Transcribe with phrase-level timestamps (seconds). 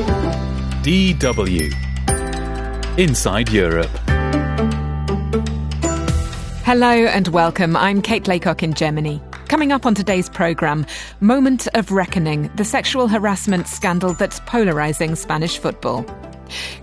[0.00, 1.72] DW
[2.98, 3.90] Inside Europe.
[6.64, 7.76] Hello and welcome.
[7.76, 9.20] I'm Kate Laycock in Germany.
[9.48, 10.86] Coming up on today's programme,
[11.20, 16.06] Moment of Reckoning, the sexual harassment scandal that's polarising Spanish football.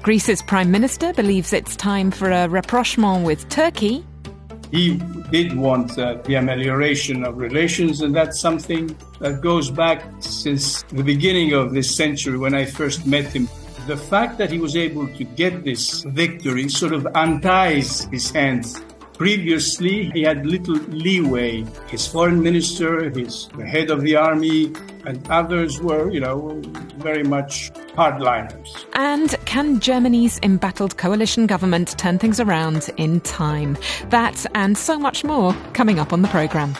[0.03, 4.05] Greece's Prime Minister believes it's time for a rapprochement with Turkey.
[4.71, 4.97] He
[5.31, 11.03] did want uh, the amelioration of relations, and that's something that goes back since the
[11.03, 13.47] beginning of this century when I first met him.
[13.87, 18.81] The fact that he was able to get this victory sort of unties his hands
[19.17, 21.65] Previously, he had little leeway.
[21.87, 24.71] His foreign minister, his head of the army,
[25.05, 26.61] and others were, you know,
[26.97, 28.85] very much hardliners.
[28.93, 33.75] And can Germany's embattled coalition government turn things around in time?
[34.09, 36.75] That and so much more coming up on the programme.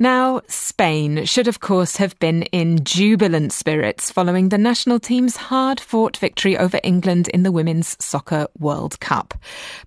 [0.00, 5.78] Now, Spain should, of course, have been in jubilant spirits following the national team's hard
[5.78, 9.34] fought victory over England in the Women's Soccer World Cup.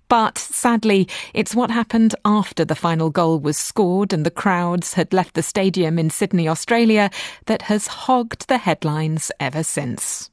[0.08, 5.12] But sadly, it's what happened after the final goal was scored and the crowds had
[5.12, 7.10] left the stadium in Sydney, Australia,
[7.46, 10.30] that has hogged the headlines ever since.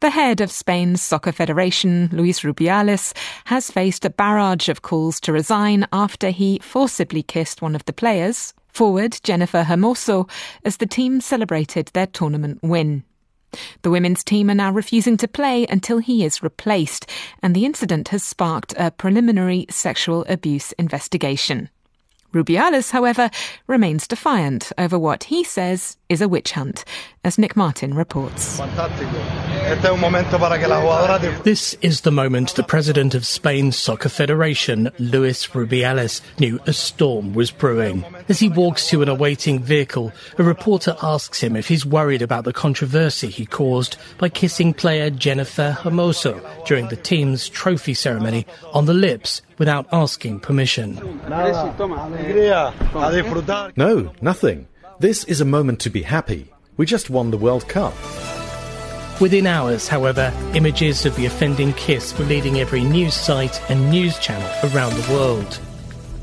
[0.00, 5.32] The head of Spain's Soccer Federation, Luis Rubiales, has faced a barrage of calls to
[5.32, 10.28] resign after he forcibly kissed one of the players, forward Jennifer Hermoso
[10.64, 13.04] as the team celebrated their tournament win.
[13.82, 17.08] The women's team are now refusing to play until he is replaced,
[17.40, 21.70] and the incident has sparked a preliminary sexual abuse investigation.
[22.34, 23.30] Rubiales, however,
[23.68, 26.84] remains defiant over what he says is a witch hunt,
[27.22, 28.58] as Nick Martin reports.
[31.44, 37.34] This is the moment the president of Spain's Soccer Federation, Luis Rubiales, knew a storm
[37.34, 38.04] was brewing.
[38.28, 42.44] As he walks to an awaiting vehicle, a reporter asks him if he's worried about
[42.44, 48.86] the controversy he caused by kissing player Jennifer Hermoso during the team's trophy ceremony on
[48.86, 50.94] the lips without asking permission.
[53.76, 54.68] No, nothing.
[55.00, 56.52] This is a moment to be happy.
[56.76, 57.94] We just won the World Cup.
[59.20, 64.18] Within hours, however, images of the offending kiss were leading every news site and news
[64.18, 65.60] channel around the world.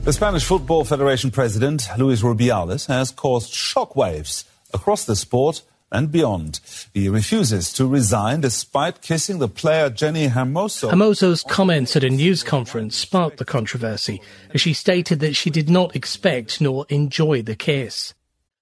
[0.04, 4.44] The Spanish Football Federation president, Luis Rubiales, has caused shockwaves
[4.74, 6.60] across the sport and beyond.
[6.94, 10.90] He refuses to resign despite kissing the player Jenny Hermoso.
[10.90, 14.22] Hermoso's comments at a news conference sparked the controversy
[14.54, 18.14] as she stated that she did not expect nor enjoy the kiss.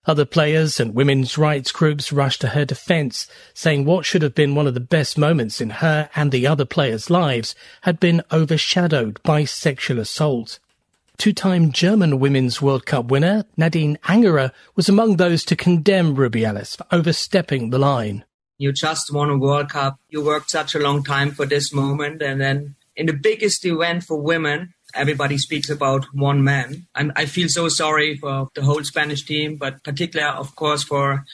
[0.06, 4.56] Other players and women's rights groups rushed to her defense, saying what should have been
[4.56, 9.22] one of the best moments in her and the other players' lives had been overshadowed
[9.22, 10.58] by sexual assault.
[11.20, 16.86] Two-time German Women's World Cup winner Nadine Angerer was among those to condemn Rubiales for
[16.94, 18.24] overstepping the line.
[18.58, 20.00] You just won a World Cup.
[20.08, 22.22] You worked such a long time for this moment.
[22.22, 26.88] And then in the biggest event for women, everybody speaks about one man.
[26.96, 31.26] I'm, I feel so sorry for the whole Spanish team, but particularly, of course, for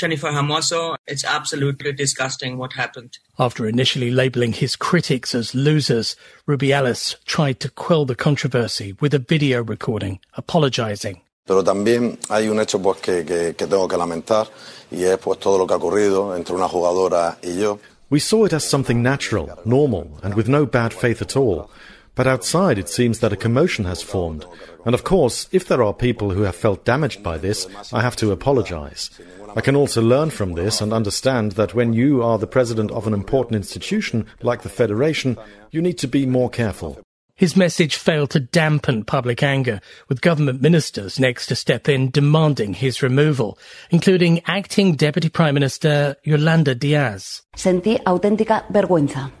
[0.00, 0.96] Jennifer Hermoso.
[1.06, 3.18] It's absolutely disgusting what happened.
[3.38, 6.16] After initially labelling his critics as losers,
[6.48, 11.20] Rubiales tried to quell the controversy with a video recording, apologising.
[11.46, 14.48] Pero también hay un hecho pues, que, que, que tengo que lamentar
[14.90, 17.78] y es pues, todo lo que ha ocurrido entre una jugadora y yo.
[18.08, 21.70] We saw it as something natural, normal, and with no bad faith at all.
[22.14, 24.44] But outside, it seems that a commotion has formed.
[24.84, 28.16] And of course, if there are people who have felt damaged by this, I have
[28.16, 29.10] to apologize.
[29.56, 33.06] I can also learn from this and understand that when you are the president of
[33.06, 35.36] an important institution like the Federation,
[35.70, 36.98] you need to be more careful.
[37.34, 39.80] His message failed to dampen public anger,
[40.10, 43.58] with government ministers next to step in demanding his removal,
[43.90, 47.42] including acting Deputy Prime Minister Yolanda Diaz.
[47.56, 49.32] Sentí auténtica vergüenza.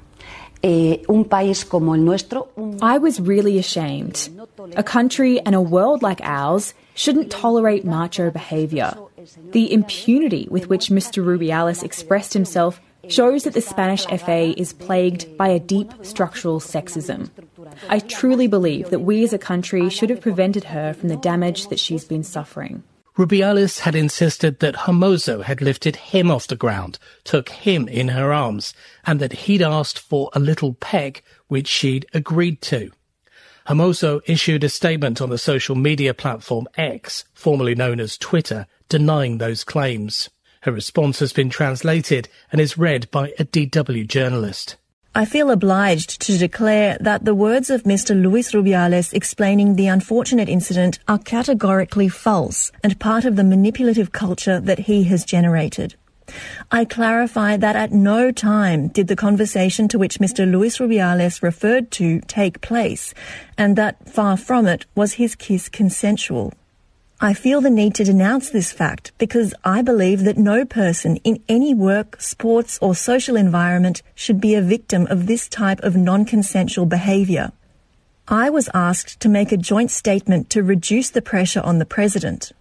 [0.62, 0.98] Eh,
[2.82, 4.28] I was really ashamed.
[4.76, 8.94] A country and a world like ours shouldn't tolerate macho behaviour.
[9.52, 11.24] The impunity with which Mr.
[11.24, 17.30] Rubiales expressed himself shows that the Spanish FA is plagued by a deep structural sexism.
[17.88, 21.68] I truly believe that we as a country should have prevented her from the damage
[21.68, 22.82] that she's been suffering.
[23.16, 28.32] Rubiales had insisted that Hermoso had lifted him off the ground, took him in her
[28.32, 28.72] arms,
[29.04, 32.90] and that he'd asked for a little peck, which she'd agreed to.
[33.66, 39.38] Hermoso issued a statement on the social media platform X, formerly known as Twitter, denying
[39.38, 40.28] those claims.
[40.62, 44.76] Her response has been translated and is read by a DW journalist.
[45.14, 48.20] I feel obliged to declare that the words of Mr.
[48.20, 54.60] Luis Rubiales explaining the unfortunate incident are categorically false and part of the manipulative culture
[54.60, 55.96] that he has generated.
[56.70, 60.48] I clarify that at no time did the conversation to which Mr.
[60.48, 63.12] Luis Rubiales referred to take place,
[63.58, 66.52] and that far from it was his kiss consensual.
[67.22, 71.42] I feel the need to denounce this fact because I believe that no person in
[71.50, 76.24] any work, sports, or social environment should be a victim of this type of non
[76.24, 77.52] consensual behaviour.
[78.26, 82.52] I was asked to make a joint statement to reduce the pressure on the President.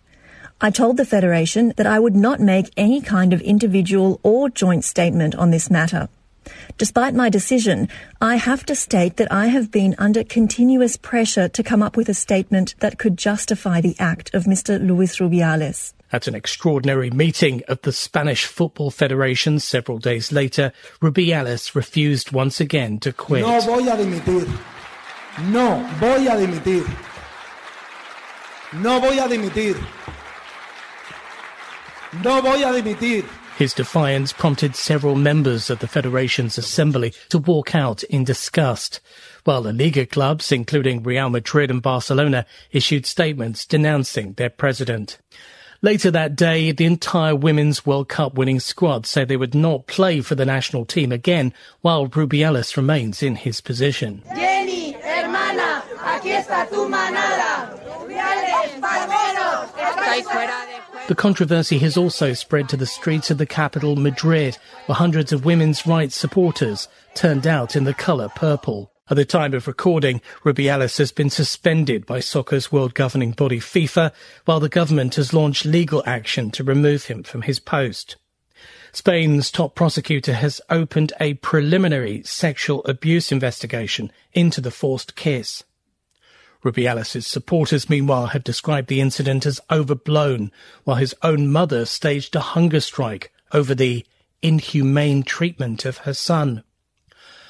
[0.59, 4.83] I told the Federation that I would not make any kind of individual or joint
[4.83, 6.09] statement on this matter.
[6.77, 7.89] Despite my decision,
[8.21, 12.09] I have to state that I have been under continuous pressure to come up with
[12.09, 14.79] a statement that could justify the act of Mr.
[14.85, 15.93] Luis Rubiales.
[16.11, 22.59] At an extraordinary meeting of the Spanish Football Federation several days later, Rubiales refused once
[22.59, 23.41] again to quit.
[23.41, 24.47] No voy a dimitir.
[25.51, 26.85] No voy a dimitir.
[28.73, 29.75] No voy a dimitir.
[32.23, 33.25] No voy a dimitir.
[33.59, 39.01] His defiance prompted several members of the Federation's assembly to walk out in disgust,
[39.43, 45.17] while the Liga clubs, including Real Madrid and Barcelona, issued statements denouncing their president.
[45.81, 50.21] Later that day, the entire Women's World Cup winning squad said they would not play
[50.21, 54.23] for the national team again while Rubiales remains in his position.
[54.37, 57.77] Jenny, hermana, aquí está tu manada.
[57.85, 58.79] Rubiales,
[61.09, 65.43] the controversy has also spread to the streets of the capital, Madrid, where hundreds of
[65.43, 68.91] women's rights supporters turned out in the colour purple.
[69.09, 74.11] At the time of recording, Rubiales has been suspended by soccer's world governing body FIFA,
[74.45, 78.15] while the government has launched legal action to remove him from his post.
[78.91, 85.63] Spain's top prosecutor has opened a preliminary sexual abuse investigation into the forced kiss.
[86.63, 90.51] Rubiales' supporters, meanwhile, have described the incident as overblown,
[90.83, 94.05] while his own mother staged a hunger strike over the
[94.41, 96.63] inhumane treatment of her son.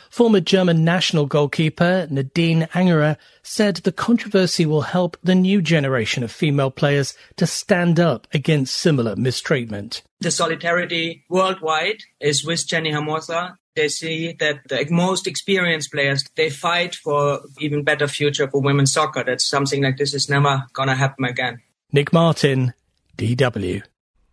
[0.10, 6.32] Former German national goalkeeper Nadine Angerer said the controversy will help the new generation of
[6.32, 10.02] female players to stand up against similar mistreatment.
[10.20, 16.50] The solidarity worldwide is with Jenny Hermoso they see that the most experienced players they
[16.50, 19.24] fight for even better future for women's soccer.
[19.24, 21.62] That something like this is never gonna happen again.
[21.94, 22.74] Nick Martin,
[23.18, 23.82] DW.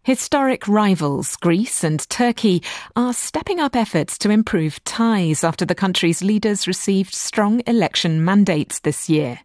[0.02, 2.62] Historic rivals Greece and Turkey
[2.94, 8.80] are stepping up efforts to improve ties after the country's leaders received strong election mandates
[8.80, 9.40] this year.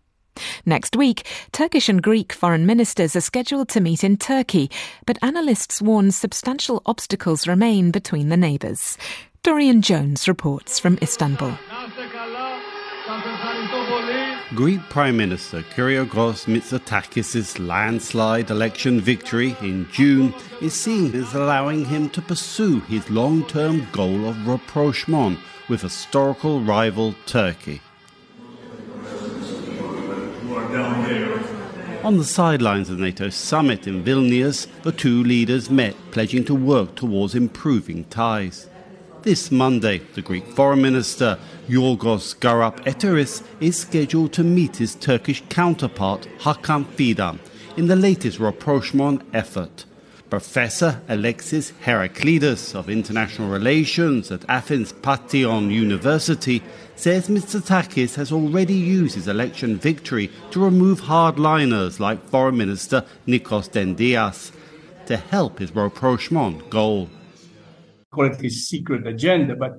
[0.66, 4.72] Next week, Turkish and Greek foreign ministers are scheduled to meet in Turkey,
[5.06, 8.98] but analysts warn substantial obstacles remain between the neighbours.
[9.44, 11.58] Dorian Jones reports from Istanbul.
[14.54, 22.08] Greek Prime Minister Kyriakos Mitsotakis' landslide election victory in June is seen as allowing him
[22.12, 27.82] to pursue his long-term goal of rapprochement with historical rival Turkey.
[32.04, 36.54] On the sidelines of the NATO summit in Vilnius, the two leaders met, pledging to
[36.54, 38.68] work towards improving ties.
[39.24, 41.38] This Monday, the Greek Foreign Minister
[41.70, 47.38] Yorgos Gerapetritis is scheduled to meet his Turkish counterpart Hakan Fidan
[47.78, 49.86] in the latest rapprochement effort.
[50.32, 56.64] Professor Alexis Heraklides of International Relations at Athens Panteion University
[56.96, 63.70] says Mitsotakis has already used his election victory to remove hardliners like Foreign Minister Nikos
[63.70, 64.52] Dendias
[65.06, 67.08] to help his rapprochement goal
[68.14, 69.74] call it his secret agenda, but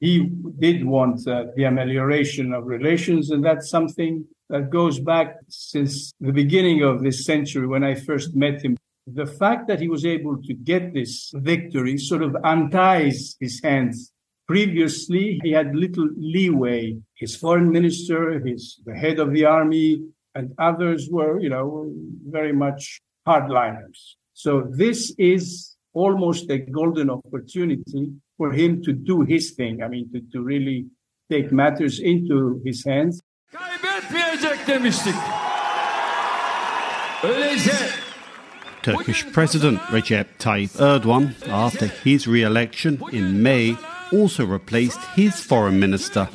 [0.00, 6.12] he did want uh, the amelioration of relations, and that's something that goes back since
[6.20, 8.76] the beginning of this century when I first met him.
[9.06, 14.12] The fact that he was able to get this victory sort of unties his hands.
[14.46, 16.98] Previously, he had little leeway.
[17.14, 20.02] His foreign minister, his the head of the army,
[20.34, 21.92] and others were, you know,
[22.28, 24.14] very much hardliners.
[24.34, 29.82] So this is almost a golden opportunity for him to do his thing.
[29.82, 30.86] I mean, to, to really
[31.30, 33.22] take matters into his hands.
[38.82, 43.76] Turkish President Recep Tayyip Erdogan, after his re-election in May,
[44.12, 46.28] also replaced his foreign minister.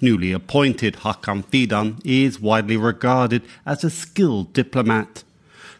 [0.00, 5.24] Newly appointed Hakan Fidan is widely regarded as a skilled diplomat.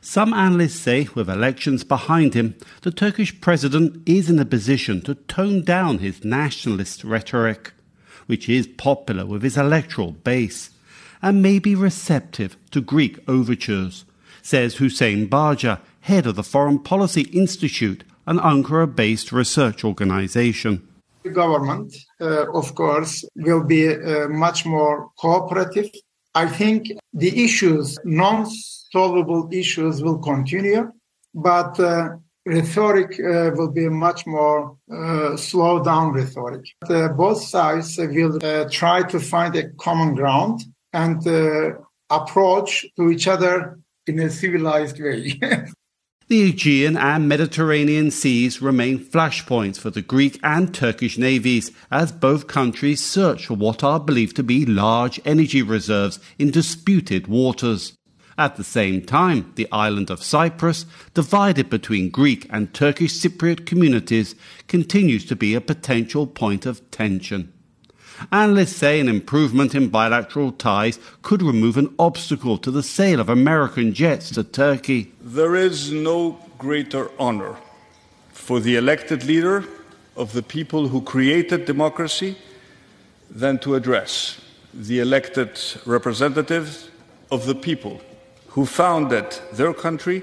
[0.06, 5.14] Some analysts say, with elections behind him, the Turkish president is in a position to
[5.14, 7.72] tone down his nationalist rhetoric,
[8.26, 10.68] which is popular with his electoral base,
[11.22, 14.04] and may be receptive to Greek overtures,
[14.42, 20.86] says Huseyin Bagci, head of the Foreign Policy Institute an Ankara based research organization.
[21.22, 25.90] The government, uh, of course, will be uh, much more cooperative.
[26.34, 30.92] I think the issues, non solvable issues, will continue,
[31.34, 32.10] but uh,
[32.44, 36.64] rhetoric uh, will be much more uh, slow down rhetoric.
[36.88, 38.38] Uh, both sides will
[38.68, 41.24] try to find a common ground and
[42.10, 45.40] approach to each other in a civilized way.
[46.26, 52.46] The Aegean and Mediterranean seas remain flashpoints for the Greek and Turkish navies as both
[52.46, 57.92] countries search for what are believed to be large energy reserves in disputed waters.
[58.38, 64.34] At the same time, the island of Cyprus, divided between Greek and Turkish Cypriot communities,
[64.66, 67.52] continues to be a potential point of tension.
[68.30, 73.28] Analysts say an improvement in bilateral ties could remove an obstacle to the sale of
[73.28, 75.12] American jets to Turkey.
[75.20, 77.56] There is no greater honor
[78.32, 79.64] for the elected leader
[80.16, 82.36] of the people who created democracy
[83.30, 84.40] than to address
[84.72, 86.90] the elected representatives
[87.30, 88.00] of the people
[88.48, 90.22] who founded their country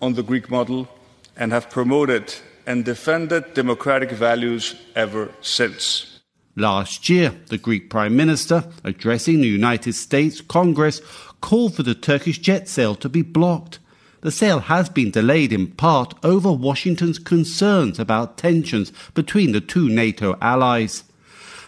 [0.00, 0.88] on the Greek model
[1.36, 2.34] and have promoted
[2.66, 6.13] and defended democratic values ever since.
[6.56, 11.00] Last year, the Greek Prime Minister, addressing the United States Congress,
[11.40, 13.80] called for the Turkish jet sale to be blocked.
[14.20, 19.88] The sale has been delayed in part over Washington's concerns about tensions between the two
[19.88, 21.02] NATO allies.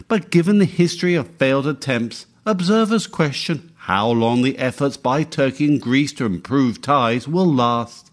[0.07, 5.65] But given the history of failed attempts, observers question how long the efforts by Turkey
[5.65, 8.09] and Greece to improve ties will last.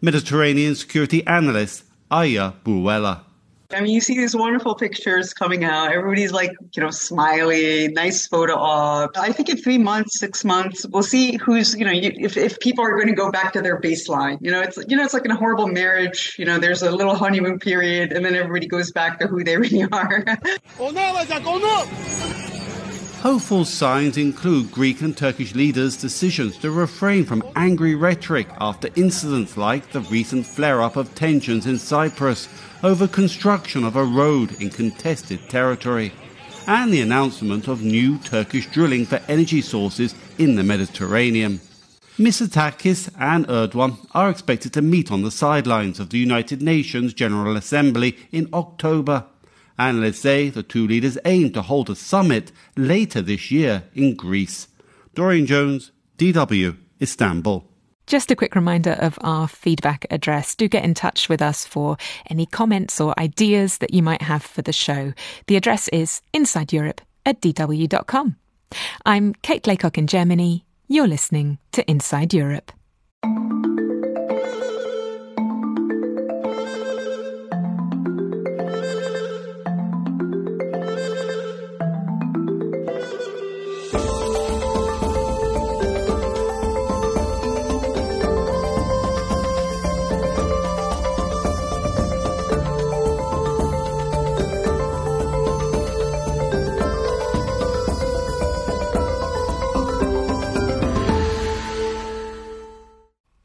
[0.00, 3.25] Mediterranean security analyst Aya Burweila.
[3.72, 5.92] I mean, you see these wonderful pictures coming out.
[5.92, 9.16] Everybody's like, you know, smiley, nice photo op.
[9.16, 12.84] I think in three months, six months, we'll see who's, you know, if, if people
[12.84, 14.38] are going to go back to their baseline.
[14.40, 16.36] You know, it's, you know, it's like in a horrible marriage.
[16.38, 19.56] You know, there's a little honeymoon period, and then everybody goes back to who they
[19.56, 20.24] really are.
[23.26, 29.56] Hopeful signs include Greek and Turkish leaders' decisions to refrain from angry rhetoric after incidents
[29.56, 32.48] like the recent flare up of tensions in Cyprus
[32.84, 36.12] over construction of a road in contested territory,
[36.68, 41.60] and the announcement of new Turkish drilling for energy sources in the Mediterranean.
[42.18, 47.56] Mitsotakis and Erdogan are expected to meet on the sidelines of the United Nations General
[47.56, 49.24] Assembly in October.
[49.78, 54.68] Analysts say the two leaders aim to hold a summit later this year in Greece.
[55.14, 57.64] Dorian Jones, DW, Istanbul.
[58.06, 60.54] Just a quick reminder of our feedback address.
[60.54, 61.96] Do get in touch with us for
[62.30, 65.12] any comments or ideas that you might have for the show.
[65.48, 68.36] The address is insideeurope at dw.com.
[69.04, 70.64] I'm Kate Laycock in Germany.
[70.86, 72.70] You're listening to Inside Europe.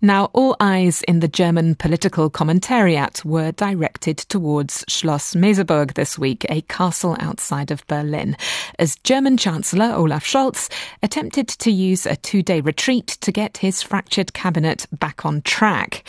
[0.03, 6.43] Now, all eyes in the German political commentariat were directed towards Schloss Meseberg this week,
[6.49, 8.35] a castle outside of Berlin,
[8.79, 10.71] as German Chancellor Olaf Scholz
[11.03, 16.03] attempted to use a two day retreat to get his fractured cabinet back on track.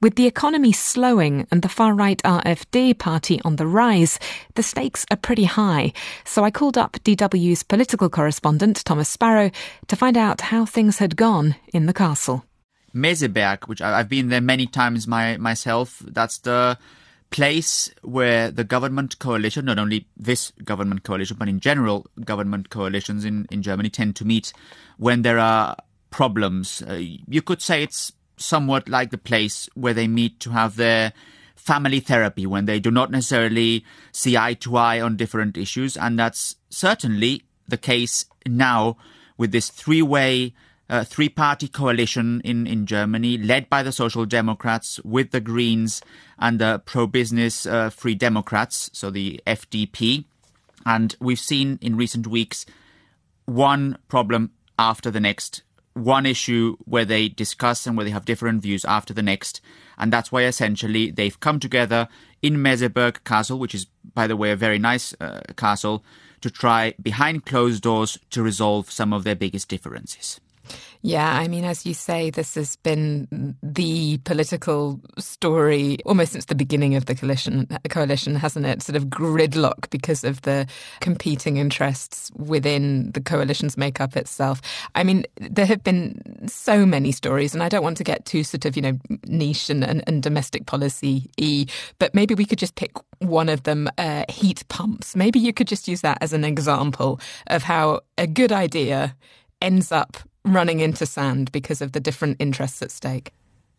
[0.00, 4.18] With the economy slowing and the far right AfD party on the rise,
[4.54, 5.92] the stakes are pretty high.
[6.24, 9.50] So I called up DW's political correspondent, Thomas Sparrow,
[9.88, 12.46] to find out how things had gone in the castle.
[12.94, 16.02] Meseberg, which I've been there many times my, myself.
[16.06, 16.78] That's the
[17.30, 23.24] place where the government coalition, not only this government coalition, but in general, government coalitions
[23.24, 24.52] in, in Germany tend to meet
[24.98, 25.76] when there are
[26.10, 26.82] problems.
[26.88, 31.12] Uh, you could say it's somewhat like the place where they meet to have their
[31.56, 35.96] family therapy when they do not necessarily see eye to eye on different issues.
[35.96, 38.96] And that's certainly the case now
[39.36, 40.54] with this three way
[40.88, 46.02] uh, three party coalition in, in Germany, led by the Social Democrats with the Greens
[46.38, 50.24] and the pro business uh, Free Democrats, so the FDP.
[50.84, 52.66] And we've seen in recent weeks
[53.46, 55.62] one problem after the next,
[55.94, 59.60] one issue where they discuss and where they have different views after the next.
[59.96, 62.08] And that's why essentially they've come together
[62.42, 66.04] in Meseberg Castle, which is, by the way, a very nice uh, castle,
[66.40, 70.40] to try behind closed doors to resolve some of their biggest differences.
[71.02, 76.54] Yeah, I mean, as you say, this has been the political story almost since the
[76.54, 78.82] beginning of the coalition, coalition, hasn't it?
[78.82, 80.66] Sort of gridlock because of the
[81.00, 84.62] competing interests within the coalition's makeup itself.
[84.94, 88.44] I mean, there have been so many stories, and I don't want to get too
[88.44, 91.66] sort of, you know, niche and, and, and domestic policy y,
[91.98, 95.14] but maybe we could just pick one of them uh, heat pumps.
[95.16, 99.14] Maybe you could just use that as an example of how a good idea
[99.60, 103.32] ends up running into sand because of the different interests at stake?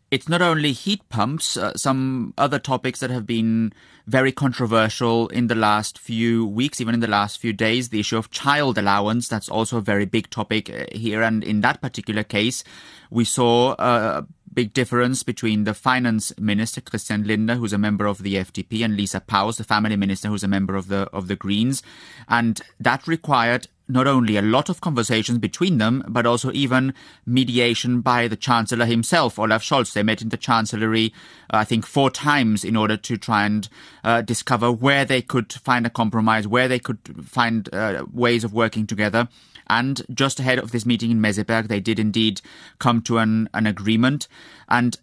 [0.08, 3.72] It's not only heat pumps, uh, some other topics that have been
[4.06, 7.88] very controversial in the last few weeks, even in the last few days.
[7.88, 11.22] The issue of child allowance, that's also a very big topic uh, here.
[11.22, 12.62] And in that particular case,
[13.10, 18.22] we saw a big difference between the finance minister, Christian Lindner, who's a member of
[18.22, 21.36] the FDP, and Lisa Paus, the family minister, who's a member of the, of the
[21.36, 21.82] Greens.
[22.28, 26.92] And that required not only a lot of conversations between them, but also even
[27.24, 29.92] mediation by the Chancellor himself, Olaf Scholz.
[29.92, 31.12] They met in the Chancellery,
[31.52, 33.68] uh, I think, four times in order to try and
[34.02, 38.52] uh, discover where they could find a compromise, where they could find uh, ways of
[38.52, 39.28] working together.
[39.68, 42.40] And just ahead of this meeting in Meseberg, they did indeed
[42.78, 44.28] come to an, an agreement.
[44.68, 44.96] And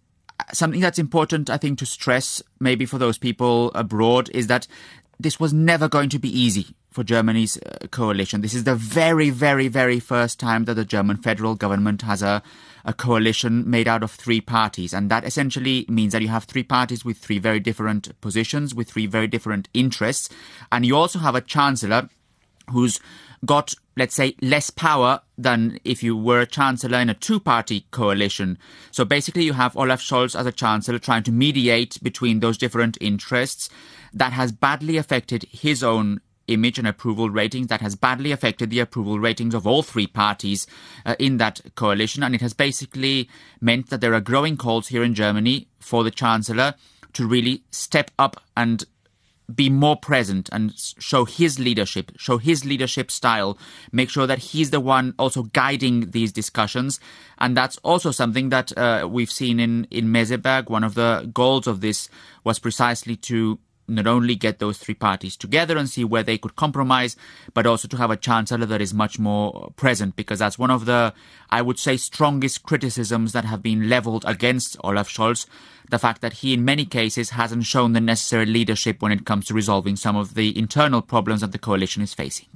[0.53, 4.67] something that's important, I think, to stress, maybe for those people abroad, is that
[5.19, 8.41] this was never going to be easy for Germany's uh, coalition.
[8.41, 12.41] This is the very, very, very first time that the German federal government has a,
[12.85, 14.93] a coalition made out of three parties.
[14.93, 18.89] And that essentially means that you have three parties with three very different positions, with
[18.89, 20.29] three very different interests.
[20.71, 22.09] And you also have a chancellor
[22.71, 22.99] who's
[23.45, 27.85] got, let's say, less power than if you were a chancellor in a two party
[27.91, 28.57] coalition.
[28.91, 32.97] So basically, you have Olaf Scholz as a chancellor trying to mediate between those different
[33.01, 33.69] interests
[34.13, 38.79] that has badly affected his own image and approval ratings that has badly affected the
[38.79, 40.67] approval ratings of all three parties
[41.05, 42.23] uh, in that coalition.
[42.23, 43.29] And it has basically
[43.61, 46.75] meant that there are growing calls here in Germany for the Chancellor
[47.13, 48.85] to really step up and
[49.53, 53.57] be more present and show his leadership, show his leadership style,
[53.91, 56.99] make sure that he's the one also guiding these discussions.
[57.39, 60.69] And that's also something that uh, we've seen in, in Meseberg.
[60.69, 62.09] One of the goals of this
[62.43, 66.55] was precisely to not only get those three parties together and see where they could
[66.55, 67.15] compromise,
[67.53, 70.85] but also to have a chancellor that is much more present, because that's one of
[70.85, 71.13] the,
[71.49, 75.45] I would say, strongest criticisms that have been leveled against Olaf Scholz.
[75.89, 79.45] The fact that he, in many cases, hasn't shown the necessary leadership when it comes
[79.47, 82.47] to resolving some of the internal problems that the coalition is facing.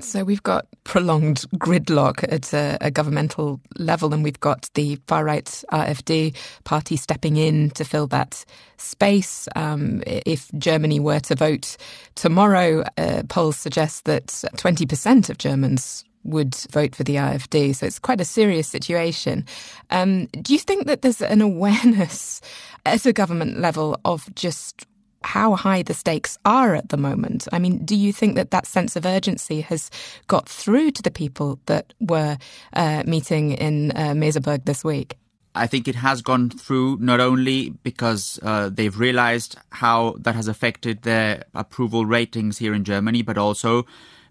[0.00, 5.24] So we've got prolonged gridlock at a, a, governmental level, and we've got the far
[5.24, 8.44] right AfD party stepping in to fill that
[8.76, 9.48] space.
[9.56, 11.76] Um, if Germany were to vote
[12.14, 17.74] tomorrow, uh, polls suggest that 20% of Germans would vote for the AfD.
[17.74, 19.46] So it's quite a serious situation.
[19.90, 22.40] Um, do you think that there's an awareness
[22.86, 24.86] at a government level of just
[25.22, 27.48] how high the stakes are at the moment.
[27.52, 29.90] I mean, do you think that that sense of urgency has
[30.26, 32.38] got through to the people that were
[32.72, 35.16] uh, meeting in uh, Meseberg this week?
[35.54, 40.46] I think it has gone through not only because uh, they've realized how that has
[40.46, 43.84] affected their approval ratings here in Germany, but also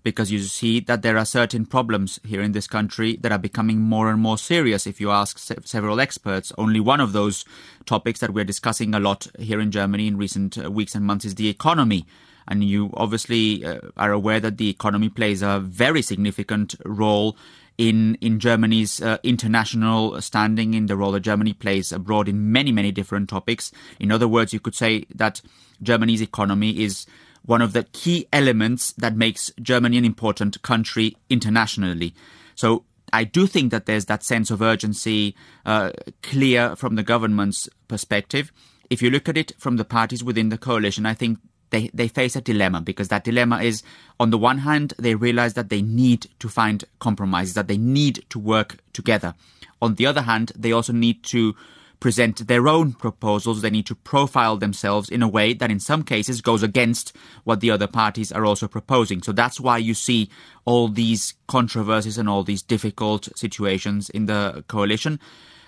[0.08, 3.82] because you see that there are certain problems here in this country that are becoming
[3.82, 4.88] more and more serious.
[4.88, 7.44] If you ask se- several experts, only one of those
[7.86, 11.26] topics that we're discussing a lot here in Germany in recent uh, weeks and months
[11.26, 12.06] is the economy.
[12.48, 17.36] And you obviously uh, are aware that the economy plays a very significant role
[17.78, 22.72] in in Germany's uh, international standing, in the role that Germany plays abroad in many
[22.72, 23.74] many different topics.
[24.00, 25.42] In other words, you could say that
[25.84, 27.06] Germany's economy is
[27.48, 32.14] one of the key elements that makes Germany an important country internationally.
[32.56, 35.34] So I do think that there's that sense of urgency
[35.66, 38.52] uh, clear from the government's perspective.
[38.90, 42.10] If you look at it from the parties within the coalition, I think they, they
[42.10, 43.82] face a dilemma because that dilemma is
[44.20, 48.26] on the one hand, they realize that they need to find compromises, that they need
[48.30, 49.36] to work together.
[49.82, 51.56] On the other hand, they also need to
[52.00, 53.62] present their own proposals.
[53.62, 57.60] They need to profile themselves in a way that in some cases goes against what
[57.60, 59.24] the other parties are also proposing.
[59.24, 60.30] So that's why you see
[60.66, 65.20] all these controversies and all these difficult situations in the coalition.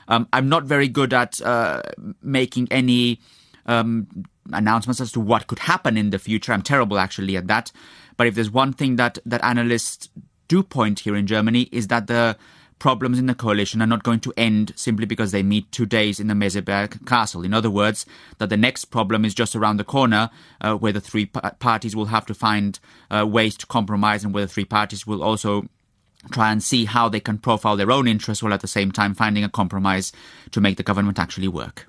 [0.08, 1.82] Um, I'm not very good at uh,
[2.22, 3.20] making any
[3.65, 4.08] um,
[4.52, 6.54] announcements as to what could happen in the future.
[6.54, 7.72] I'm terrible actually at that.
[8.18, 10.10] But if there's one thing that, that analysts
[10.48, 12.38] do point here in Germany is that the
[12.80, 16.20] problems in the coalition are not going to end simply because they meet two days
[16.20, 17.44] in the Meseberg castle.
[17.44, 18.06] In other words,
[18.38, 20.30] that the next problem is just around the corner,
[20.62, 22.80] uh, where the three pa- parties will have to find
[23.12, 25.68] uh, ways to compromise and where the three parties will also
[26.32, 29.13] try and see how they can profile their own interests while at the same time
[29.13, 30.12] finding a compromise
[30.52, 31.88] to make the government actually work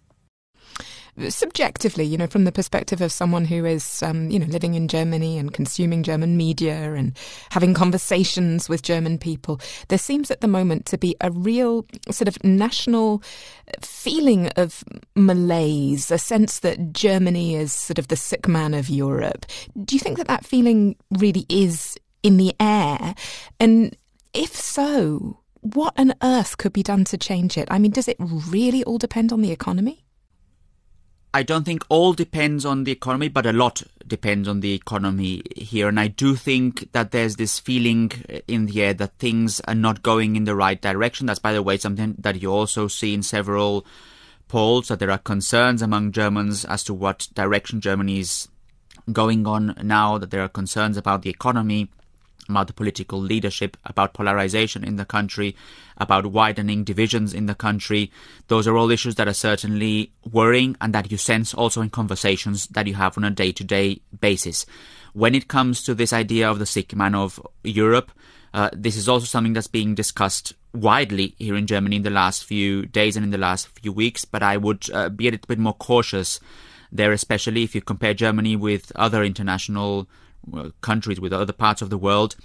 [1.29, 4.89] subjectively, you know, from the perspective of someone who is, um, you know, living in
[4.89, 7.17] Germany and consuming German media and
[7.51, 12.29] having conversations with German people, there seems at the moment to be a real sort
[12.29, 13.23] of national
[13.81, 14.83] feeling of
[15.15, 19.47] malaise, a sense that Germany is sort of the sick man of Europe.
[19.85, 23.15] Do you think that that feeling really is in the air?
[23.59, 23.97] And
[24.33, 27.69] if so, what on earth could be done to change it?
[27.71, 30.05] I mean, does it really all depend on the economy?
[31.33, 35.43] I don't think all depends on the economy, but a lot depends on the economy
[35.57, 35.87] here.
[35.87, 38.11] And I do think that there's this feeling
[38.49, 41.27] in the air that things are not going in the right direction.
[41.27, 43.87] That's, by the way, something that you also see in several
[44.49, 48.49] polls that there are concerns among Germans as to what direction Germany is
[49.13, 51.89] going on now, that there are concerns about the economy
[52.51, 55.57] about the political leadership, about polarization in the country,
[55.97, 58.11] about widening divisions in the country.
[58.49, 62.67] Those are all issues that are certainly worrying and that you sense also in conversations
[62.69, 64.67] that you have on a day to day basis.
[65.13, 68.13] When it comes to this idea of the sick man of Europe,
[68.53, 72.45] uh, this is also something that's being discussed widely here in Germany in the last
[72.45, 75.47] few days and in the last few weeks, but I would uh, be a little
[75.47, 76.41] bit more cautious
[76.93, 80.09] there, especially if you compare Germany with other international
[80.81, 82.37] countries, with other parts of the world,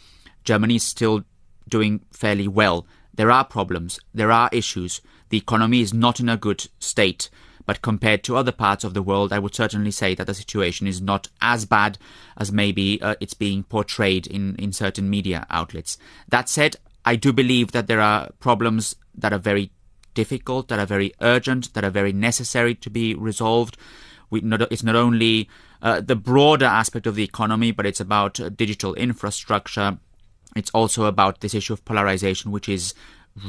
[0.44, 1.24] Germany is still
[1.68, 2.86] doing fairly well.
[3.14, 5.02] There are problems, there are issues.
[5.30, 7.30] The economy is not in a good state.
[7.66, 10.86] But compared to other parts of the world, I would certainly say that the situation
[10.86, 11.98] is not as bad
[12.38, 15.98] as maybe uh, it's being portrayed in, in certain media outlets.
[16.30, 19.72] That said, I do believe that there are problems that are very
[20.14, 23.78] difficult, that are very urgent, that are very necessary to be resolved.
[24.30, 25.50] We not, it's not only
[25.82, 29.98] uh, the broader aspect of the economy, but it's about uh, digital infrastructure.
[30.56, 32.94] It's also about this issue of polarization, which is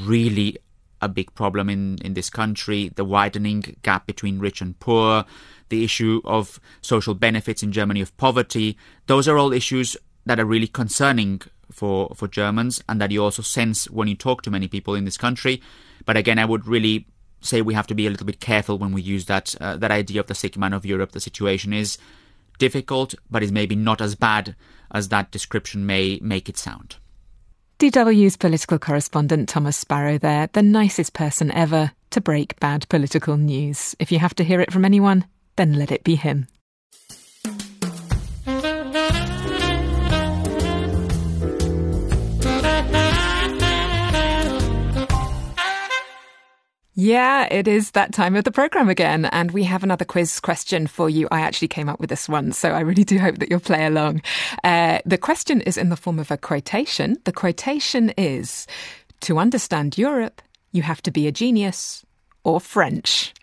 [0.05, 0.59] really
[1.01, 5.25] a big problem in, in this country, the widening gap between rich and poor,
[5.69, 8.77] the issue of social benefits in Germany of poverty.
[9.07, 13.43] Those are all issues that are really concerning for, for Germans and that you also
[13.43, 15.61] sense when you talk to many people in this country.
[16.05, 17.07] But again, I would really
[17.41, 19.91] say we have to be a little bit careful when we use that uh, that
[19.91, 21.13] idea of the sick man of Europe.
[21.13, 21.99] The situation is
[22.59, 24.55] difficult, but is maybe not as bad
[24.91, 26.97] as that description may make it sound.
[27.79, 33.95] DW's political correspondent Thomas Sparrow there, the nicest person ever to break bad political news.
[33.99, 36.49] If you have to hear it from anyone, then let it be him.
[46.99, 49.27] Yeah, it is that time of the program again.
[49.27, 51.29] And we have another quiz question for you.
[51.31, 53.85] I actually came up with this one, so I really do hope that you'll play
[53.85, 54.23] along.
[54.65, 57.19] Uh, the question is in the form of a quotation.
[57.25, 58.67] The quotation is
[59.21, 60.41] To understand Europe,
[60.73, 62.05] you have to be a genius
[62.45, 63.35] or French.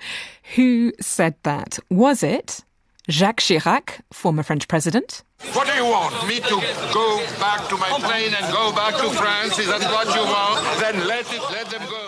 [0.55, 1.77] Who said that?
[1.89, 2.63] Was it
[3.09, 5.23] Jacques Chirac, former French president?
[5.53, 6.27] What do you want?
[6.27, 6.57] Me to
[6.93, 9.59] go back to my plane and go back to France?
[9.59, 10.79] Is that what you want?
[10.79, 12.02] Then let it, let them go.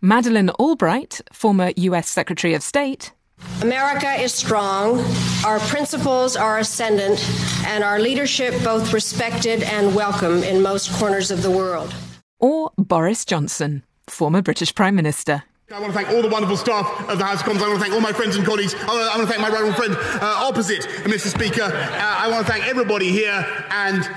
[0.00, 3.12] Madeleine Albright, former US Secretary of State.
[3.62, 5.04] America is strong,
[5.44, 7.18] our principles are ascendant,
[7.66, 11.92] and our leadership both respected and welcome in most corners of the world.
[12.38, 15.42] Or Boris Johnson, former British Prime Minister.
[15.70, 17.62] I want to thank all the wonderful staff of the House of Commons.
[17.62, 18.74] I want to thank all my friends and colleagues.
[18.74, 21.26] I want to thank my rival friend uh, opposite, Mr.
[21.28, 21.62] Speaker.
[21.62, 24.08] Uh, I want to thank everybody here and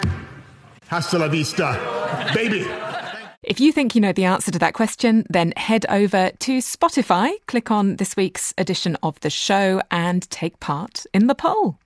[0.87, 2.67] hasta la vista, baby.
[3.43, 7.33] If you think you know the answer to that question, then head over to Spotify,
[7.47, 11.79] click on this week's edition of the show, and take part in the poll.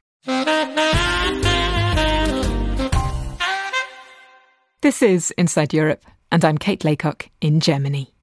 [4.82, 8.15] This is Inside Europe, and I'm Kate Laycock in Germany.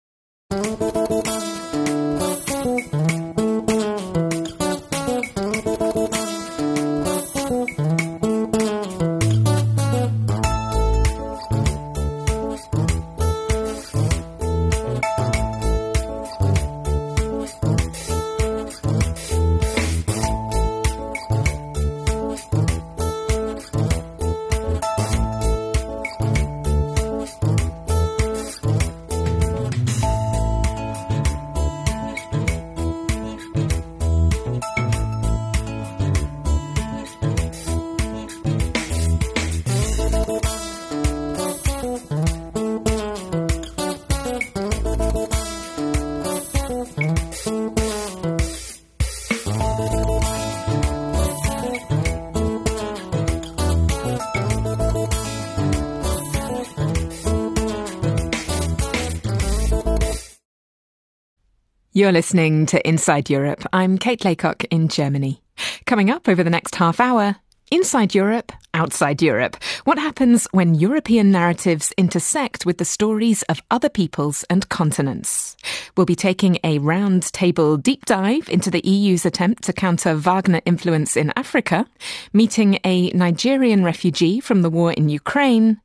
[62.02, 63.64] You're listening to Inside Europe.
[63.72, 65.40] I'm Kate Laycock in Germany.
[65.86, 67.36] Coming up over the next half hour,
[67.70, 69.56] Inside Europe, outside Europe.
[69.84, 75.56] What happens when European narratives intersect with the stories of other peoples and continents?
[75.96, 80.60] We'll be taking a round table deep dive into the EU's attempt to counter Wagner
[80.66, 81.86] influence in Africa,
[82.32, 85.80] meeting a Nigerian refugee from the war in Ukraine,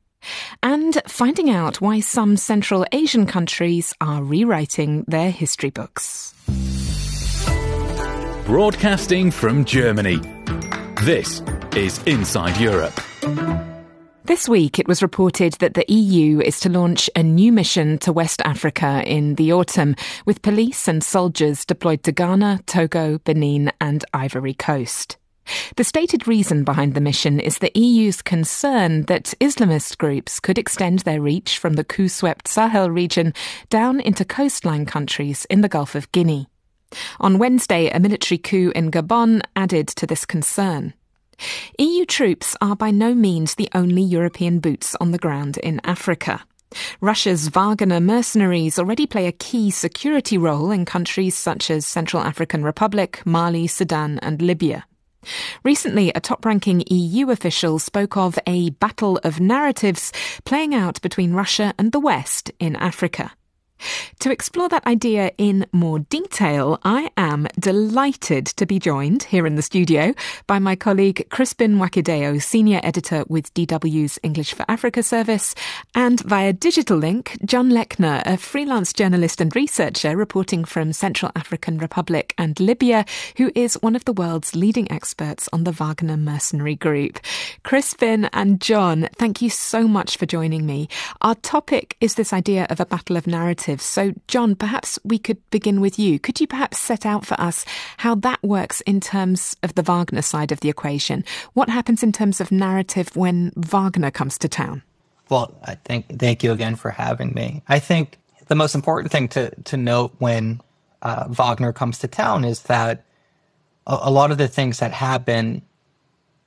[0.62, 6.34] and finding out why some Central Asian countries are rewriting their history books.
[8.46, 10.20] Broadcasting from Germany.
[11.02, 11.42] This
[11.76, 12.98] is Inside Europe.
[14.24, 18.12] This week, it was reported that the EU is to launch a new mission to
[18.12, 24.04] West Africa in the autumn, with police and soldiers deployed to Ghana, Togo, Benin, and
[24.14, 25.17] Ivory Coast.
[25.76, 31.00] The stated reason behind the mission is the EU's concern that Islamist groups could extend
[31.00, 33.32] their reach from the coup swept Sahel region
[33.70, 36.48] down into coastline countries in the Gulf of Guinea.
[37.20, 40.94] On Wednesday, a military coup in Gabon added to this concern.
[41.78, 46.44] EU troops are by no means the only European boots on the ground in Africa.
[47.00, 52.62] Russia's Wagner mercenaries already play a key security role in countries such as Central African
[52.62, 54.84] Republic, Mali, Sudan, and Libya.
[55.64, 60.12] Recently, a top ranking EU official spoke of a battle of narratives
[60.44, 63.32] playing out between Russia and the West in Africa.
[64.20, 69.54] To explore that idea in more detail, I am delighted to be joined here in
[69.54, 70.12] the studio
[70.48, 75.54] by my colleague Crispin Mwakideu, senior editor with DW's English for Africa service,
[75.94, 81.78] and via digital link, John Lechner, a freelance journalist and researcher reporting from Central African
[81.78, 83.04] Republic and Libya,
[83.36, 87.20] who is one of the world's leading experts on the Wagner mercenary group.
[87.62, 90.88] Crispin and John, thank you so much for joining me.
[91.20, 93.84] Our topic is this idea of a battle of narratives narratives.
[93.84, 96.18] So, John, perhaps we could begin with you.
[96.18, 97.64] Could you perhaps set out for us
[97.98, 101.24] how that works in terms of the Wagner side of the equation?
[101.54, 104.82] What happens in terms of narrative when Wagner comes to town?
[105.28, 107.62] Well, I think thank you again for having me.
[107.68, 110.60] I think the most important thing to to note when
[111.02, 113.04] uh, Wagner comes to town is that
[113.86, 115.62] a, a lot of the things that happen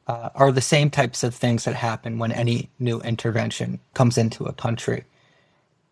[0.07, 4.45] uh, are the same types of things that happen when any new intervention comes into
[4.45, 5.03] a country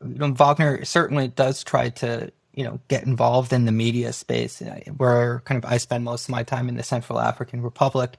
[0.01, 4.61] you know, Wagner certainly does try to, you know, get involved in the media space
[4.61, 8.17] uh, where kind of I spend most of my time in the Central African Republic.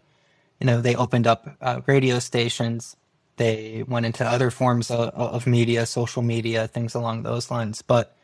[0.61, 2.97] You know, they opened up uh, radio stations.
[3.37, 7.81] They went into other forms of, of, media, social media, things along those lines.
[7.81, 8.15] But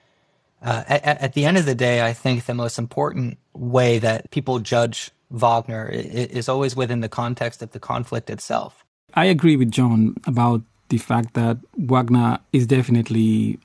[0.60, 4.30] uh, at, at, the end of the day, I think the most important way that
[4.30, 8.84] people judge Wagner is always within the context of the conflict itself.
[9.14, 13.58] I agree with John about the fact that Wagner is definitely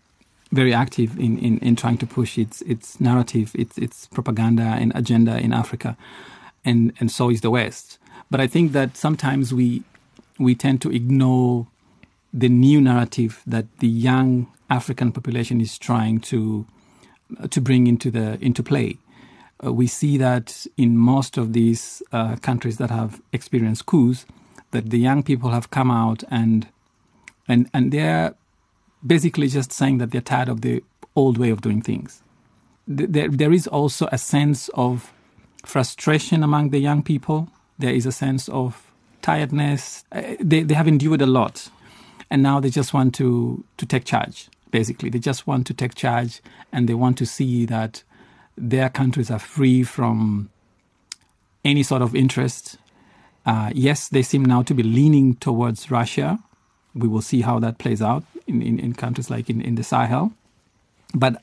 [0.51, 4.91] very active in, in, in trying to push its its narrative, its its propaganda and
[4.95, 5.95] agenda in Africa,
[6.65, 7.97] and and so is the West.
[8.29, 9.84] But I think that sometimes we
[10.38, 11.67] we tend to ignore
[12.34, 16.65] the new narrative that the young African population is trying to
[17.49, 18.97] to bring into the into play.
[19.63, 24.25] Uh, we see that in most of these uh, countries that have experienced coups,
[24.71, 26.67] that the young people have come out and
[27.52, 28.34] and and they're
[29.06, 30.84] basically just saying that they're tired of the
[31.16, 32.24] old way of doing things.
[32.88, 35.12] There, there is also a sense of
[35.66, 37.50] frustration among the young people.
[37.78, 40.04] There is a sense of tiredness.
[40.12, 41.70] Uh, they, they have endured a lot,
[42.30, 45.10] and now they just want to, to take charge, basically.
[45.10, 48.04] They just want to take charge, and they want to see that
[48.58, 50.50] their countries are free from
[51.64, 52.78] any sort of interest.
[53.46, 56.40] Uh, yes, they seem now to be leaning towards Russia,
[56.93, 59.84] we will see how that plays out in, in, in countries like in, in the
[59.84, 60.34] Sahel.
[61.13, 61.41] But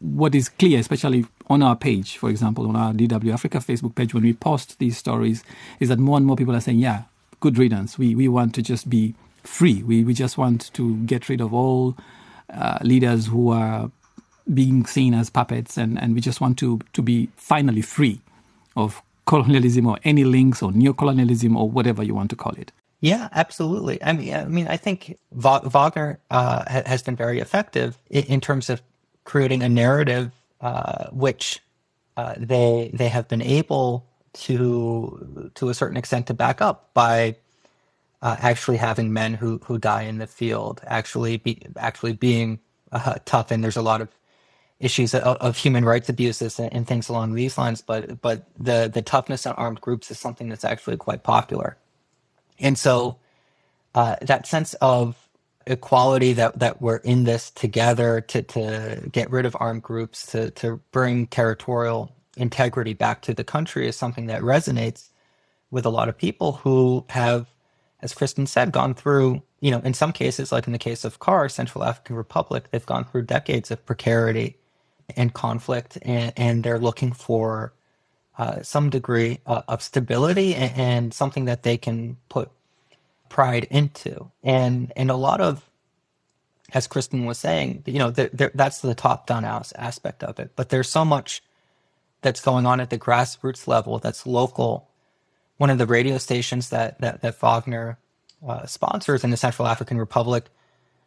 [0.00, 4.14] what is clear, especially on our page, for example, on our DW Africa Facebook page,
[4.14, 5.44] when we post these stories,
[5.80, 7.04] is that more and more people are saying, yeah,
[7.40, 7.98] good riddance.
[7.98, 9.82] We, we want to just be free.
[9.82, 11.96] We, we just want to get rid of all
[12.52, 13.90] uh, leaders who are
[14.52, 18.20] being seen as puppets, and, and we just want to, to be finally free
[18.76, 22.72] of colonialism or any links or neocolonialism or whatever you want to call it.
[23.04, 24.02] Yeah, absolutely.
[24.02, 28.80] I mean, I mean, I think Wagner uh, has been very effective in, terms of
[29.24, 31.60] creating a narrative uh, which
[32.16, 34.06] uh, they they have been able
[34.46, 37.36] to to a certain extent to back up by
[38.22, 42.58] uh, actually having men who who die in the field actually be actually being
[42.90, 43.50] uh, tough.
[43.50, 44.08] And there's a lot of
[44.80, 47.82] issues of, of human rights abuses and, and, things along these lines.
[47.82, 51.76] But but the the toughness in armed groups is something that's actually quite popular.
[52.58, 53.18] And so
[53.94, 55.16] uh, that sense of
[55.66, 60.50] equality that, that we're in this together to, to get rid of armed groups, to,
[60.52, 65.08] to bring territorial integrity back to the country is something that resonates
[65.70, 67.46] with a lot of people who have,
[68.00, 71.18] as Crispin said, gone through, you know, in some cases, like in the case of
[71.18, 74.56] CAR, Central African Republic, they've gone through decades of precarity
[75.16, 77.72] and conflict, and, and they're looking for
[78.38, 82.50] uh, some degree uh, of stability and, and something that they can put
[83.28, 84.30] pride into.
[84.42, 85.68] And and a lot of,
[86.72, 90.52] as Kristen was saying, you know, they're, they're, that's the top down aspect of it.
[90.56, 91.42] But there's so much
[92.22, 94.88] that's going on at the grassroots level that's local.
[95.56, 97.98] One of the radio stations that that, that Wagner
[98.46, 100.46] uh, sponsors in the Central African Republic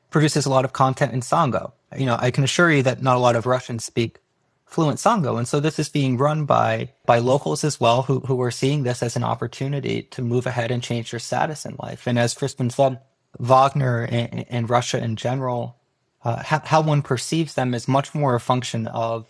[0.09, 1.73] produces a lot of content in Sango.
[1.97, 4.19] You know, I can assure you that not a lot of Russians speak
[4.67, 5.37] fluent Sango.
[5.37, 8.83] And so this is being run by by locals as well who, who are seeing
[8.83, 12.05] this as an opportunity to move ahead and change their status in life.
[12.05, 12.99] And as Crispin said,
[13.39, 15.77] Wagner and, and Russia in general,
[16.23, 19.25] uh, how, how, one perceives them is much more a function of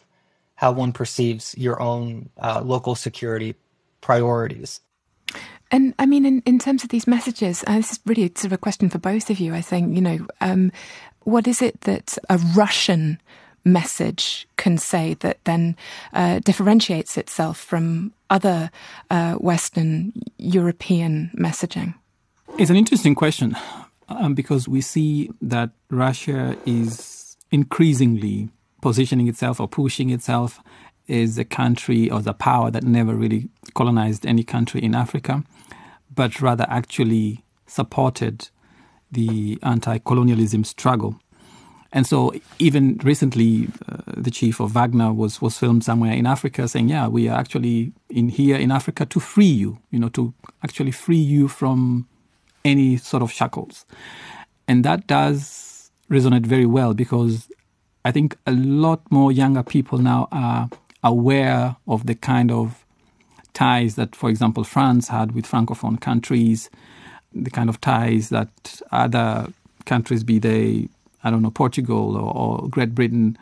[0.56, 3.56] how one perceives your own uh, local security
[4.02, 4.82] priorities.
[5.69, 8.54] And I mean, in, in terms of these messages, uh, this is really sort of
[8.54, 10.71] a question for both of you, I think, you know, um,
[11.21, 13.19] what is it that a Russian
[13.68, 15.76] message can say that then
[16.14, 18.72] uh, differentiates itself from other
[19.10, 21.94] uh, Western European messaging?
[22.58, 23.56] It's an interesting question
[24.10, 28.50] um, because we see that Russia is increasingly
[28.82, 30.60] positioning itself or pushing itself
[31.10, 35.44] as a country or the power that never really colonized any country in Africa,
[36.14, 38.50] but rather actually supported
[39.12, 41.20] the anti colonialism struggle
[41.91, 46.67] and so even recently, uh, the chief of Wagner was, was filmed somewhere in Africa
[46.67, 50.34] saying, yeah, we are actually in here in Africa to free you, you know, to
[50.63, 52.08] actually free you from
[52.65, 53.86] any sort of shackles.
[54.67, 57.50] And that does resonate very well because
[58.04, 60.69] I think a lot more younger people now are
[61.04, 62.86] aware of the kind of
[63.54, 66.69] ties that, for example, France had with Francophone countries,
[67.34, 69.47] the kind of ties that other
[69.86, 70.89] countries, be they
[71.24, 73.38] I don't know, Portugal or, or Great Britain,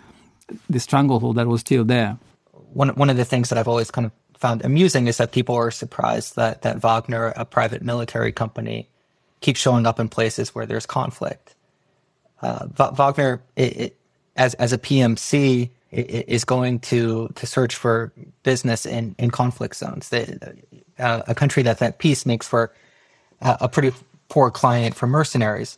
[0.70, 2.18] the stranglehold that was still there.
[2.74, 5.56] One, one of the things that I've always kind of found amusing is that people
[5.56, 8.90] are surprised that, that Wagner, a private military company,
[9.42, 11.56] keeps showing up in places where there's conflict.
[12.42, 13.98] Uh, Wagner, it, it,
[14.36, 18.12] as, as a PMC, is going to, to search for
[18.44, 20.12] business in, in conflict zones.
[20.12, 22.74] Uh, a country that's at peace makes for
[23.42, 23.96] a, a pretty
[24.28, 25.78] poor client for mercenaries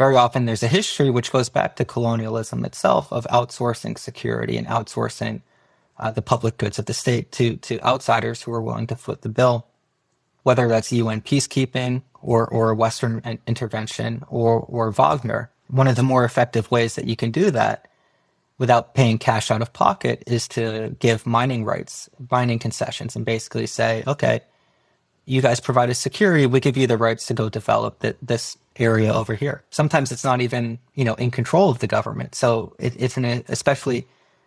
[0.00, 4.66] very often there's a history which goes back to colonialism itself of outsourcing security and
[4.66, 5.42] outsourcing
[5.98, 9.20] uh, the public goods of the state to to outsiders who are willing to foot
[9.20, 9.66] the bill,
[10.42, 15.50] whether that's UN peacekeeping or or Western intervention or or Wagner.
[15.68, 17.86] One of the more effective ways that you can do that
[18.56, 23.66] without paying cash out of pocket is to give mining rights, mining concessions, and basically
[23.66, 24.40] say, okay,
[25.26, 28.56] you guys provide us security, we give you the rights to go develop the, this
[28.80, 29.62] area over here.
[29.70, 32.34] Sometimes it's not even, you know, in control of the government.
[32.34, 34.06] So it, it's an especially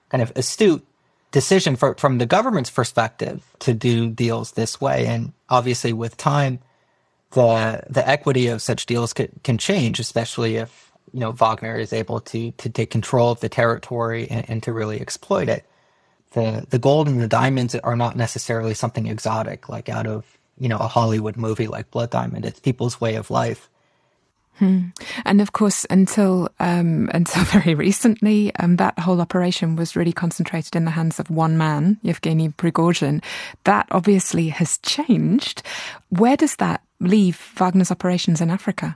[0.09, 0.85] kind of astute
[1.31, 5.07] decision for, from the government's perspective to do deals this way.
[5.07, 6.59] And obviously with time,
[7.31, 11.93] the, the equity of such deals can, can change, especially if, you know, Wagner is
[11.93, 15.65] able to, to take control of the territory and, and to really exploit it.
[16.31, 20.69] The, the gold and the diamonds are not necessarily something exotic, like out of, you
[20.69, 22.45] know, a Hollywood movie like Blood Diamond.
[22.45, 23.69] It's people's way of life.
[24.59, 24.89] Hmm.
[25.25, 30.75] And of course, until um, until very recently, um, that whole operation was really concentrated
[30.75, 33.23] in the hands of one man, Yevgeny Prigozhin.
[33.63, 35.63] That obviously has changed.
[36.09, 38.95] Where does that leave Wagner's operations in Africa?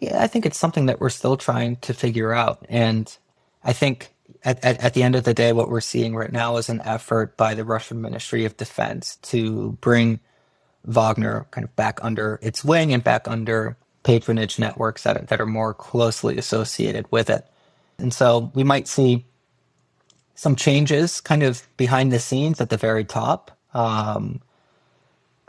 [0.00, 2.64] Yeah, I think it's something that we're still trying to figure out.
[2.68, 3.16] And
[3.62, 4.12] I think
[4.44, 6.82] at, at, at the end of the day, what we're seeing right now is an
[6.84, 10.20] effort by the Russian Ministry of Defense to bring
[10.84, 15.46] Wagner kind of back under its wing and back under patronage networks that, that are
[15.46, 17.44] more closely associated with it.
[17.98, 19.24] And so we might see
[20.34, 24.40] some changes kind of behind the scenes at the very top um,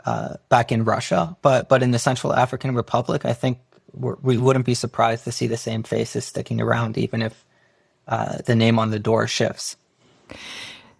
[0.04, 1.36] uh, back in Russia.
[1.42, 3.58] But, but in the Central African Republic, I think
[3.92, 7.44] we would not be surprised to see the same faces sticking around, even if
[8.08, 9.76] uh, the name on the door shifts.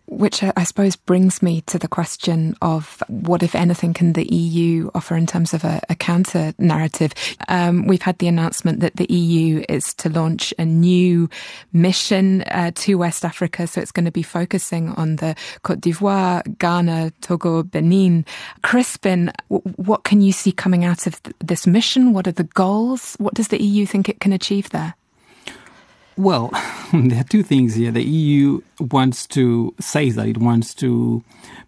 [0.06, 4.90] Which I suppose brings me to the question of what, if anything, can the EU
[4.94, 7.12] offer in terms of a, a counter narrative?
[7.48, 11.28] Um, we've had the announcement that the EU is to launch a new
[11.72, 16.42] mission uh, to West Africa, so it's going to be focusing on the Cote d'Ivoire,
[16.58, 18.24] Ghana, Togo, Benin.
[18.62, 22.12] Crispin, what can you see coming out of th- this mission?
[22.12, 23.16] What are the goals?
[23.18, 24.94] What does the EU think it can achieve there?
[26.16, 26.50] Well,
[26.92, 27.90] there are two things here.
[27.90, 31.22] The EU wants to say that it wants to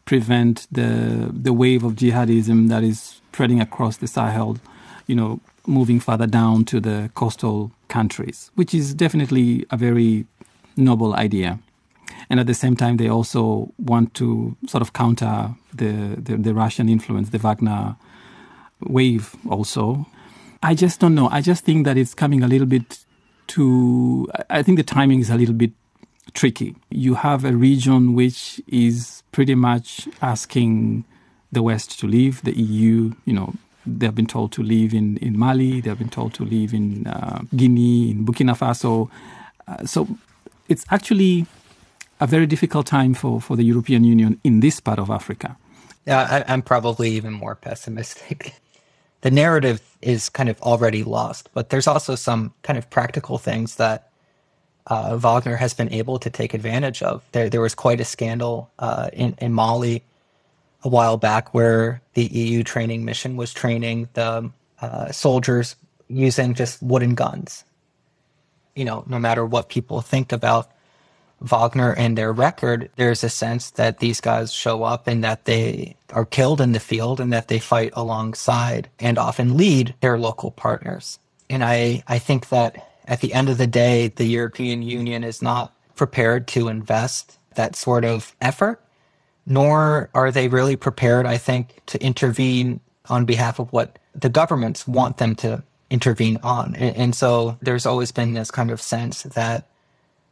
[0.05, 4.57] prevent the the wave of jihadism that is spreading across the Sahel,
[5.07, 10.26] you know, moving further down to the coastal countries, which is definitely a very
[10.76, 11.59] noble idea.
[12.30, 16.55] And at the same time, they also want to sort of counter the, the, the
[16.55, 17.96] Russian influence, the Wagner
[18.80, 20.07] wave also.
[20.62, 21.28] I just don't know.
[21.28, 22.99] I just think that it's coming a little bit
[23.49, 25.72] to, I think the timing is a little bit
[26.34, 26.76] tricky.
[26.90, 31.05] You have a region which is pretty much asking
[31.51, 33.55] the West to leave, the EU, you know,
[33.86, 37.40] they've been told to leave in, in Mali, they've been told to leave in uh,
[37.57, 39.11] Guinea, in Burkina Faso.
[39.66, 40.07] Uh, so
[40.68, 41.46] it's actually
[42.20, 45.57] a very difficult time for, for the European Union in this part of Africa.
[46.07, 48.55] Yeah, I, I'm probably even more pessimistic.
[49.21, 53.77] the narrative is kind of already lost, but there's also some kind of practical things
[53.77, 54.11] that
[54.87, 57.23] uh, Wagner has been able to take advantage of.
[57.33, 60.03] There, there was quite a scandal uh, in, in Mali
[60.85, 64.51] a while back where the EU training mission was training the
[64.81, 65.77] uh, soldiers
[66.09, 67.64] using just wooden guns.
[68.77, 70.71] You know, no matter what people think about
[71.41, 75.97] Wagner and their record, there's a sense that these guys show up and that they
[76.12, 80.51] are killed in the field and that they fight alongside and often lead their local
[80.51, 81.18] partners.
[81.49, 85.41] And I, I think that at the end of the day, the European Union is
[85.41, 88.80] not prepared to invest that sort of effort,
[89.47, 94.86] nor are they really prepared, I think, to intervene on behalf of what the governments
[94.86, 96.74] want them to intervene on.
[96.74, 99.66] And, and so there's always been this kind of sense that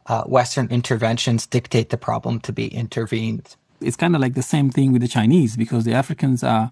[0.07, 3.55] uh, Western interventions dictate the problem to be intervened.
[3.81, 6.71] It's kind of like the same thing with the Chinese because the Africans are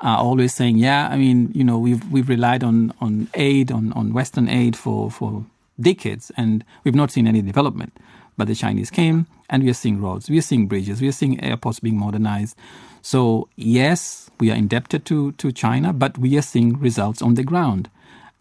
[0.00, 3.92] are always saying, yeah, I mean, you know, we've we've relied on on aid on
[3.94, 5.44] on Western aid for for
[5.80, 7.96] decades, and we've not seen any development.
[8.36, 11.12] But the Chinese came, and we are seeing roads, we are seeing bridges, we are
[11.12, 12.56] seeing airports being modernized.
[13.00, 17.42] So yes, we are indebted to to China, but we are seeing results on the
[17.42, 17.88] ground,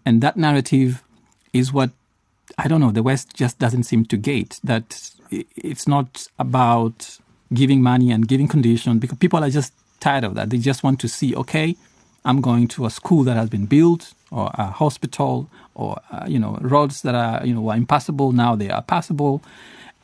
[0.06, 1.02] and that narrative
[1.54, 1.92] is what
[2.58, 7.18] I don't know, the West just doesn't seem to gate that it's not about
[7.54, 10.50] giving money and giving conditions because people are just tired of that.
[10.50, 11.76] They just want to see, okay,
[12.24, 16.40] I'm going to a school that has been built or a hospital or, uh, you
[16.40, 18.32] know, roads that are, you know, were impassable.
[18.32, 19.44] Now they are passable.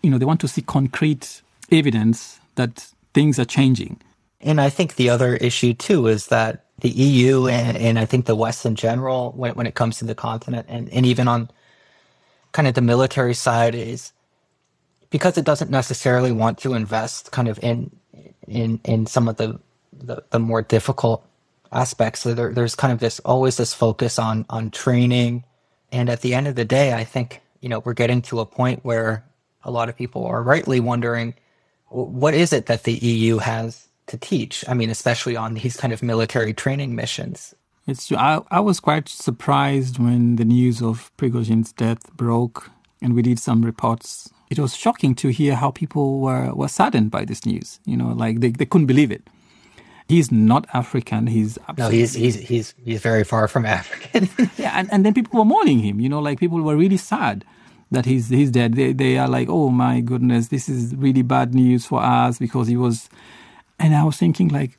[0.03, 3.99] You know, they want to see concrete evidence that things are changing.
[4.39, 8.25] And I think the other issue too is that the EU and, and I think
[8.25, 11.49] the West in general, when, when it comes to the continent and, and even on
[12.51, 14.13] kind of the military side is
[15.09, 17.91] because it doesn't necessarily want to invest kind of in
[18.47, 19.59] in in some of the
[19.93, 21.25] the, the more difficult
[21.71, 22.21] aspects.
[22.21, 25.43] So there, there's kind of this always this focus on on training,
[25.91, 28.45] and at the end of the day, I think you know we're getting to a
[28.45, 29.23] point where
[29.63, 31.35] a lot of people are rightly wondering
[31.89, 34.63] what is it that the EU has to teach.
[34.67, 37.53] I mean, especially on these kind of military training missions.
[37.87, 38.17] It's true.
[38.17, 42.69] I, I was quite surprised when the news of Prigozhin's death broke
[43.01, 44.29] and we did some reports.
[44.49, 47.79] It was shocking to hear how people were, were saddened by this news.
[47.85, 49.27] You know, like they, they couldn't believe it.
[50.07, 51.27] He's not African.
[51.27, 54.29] He's no, he's he's he's he's very far from African.
[54.57, 55.99] yeah, and, and then people were mourning him.
[56.01, 57.45] You know, like people were really sad
[57.91, 58.75] that he's he's dead.
[58.75, 62.67] They they are like, oh my goodness, this is really bad news for us because
[62.67, 63.09] he was.
[63.79, 64.77] And I was thinking like,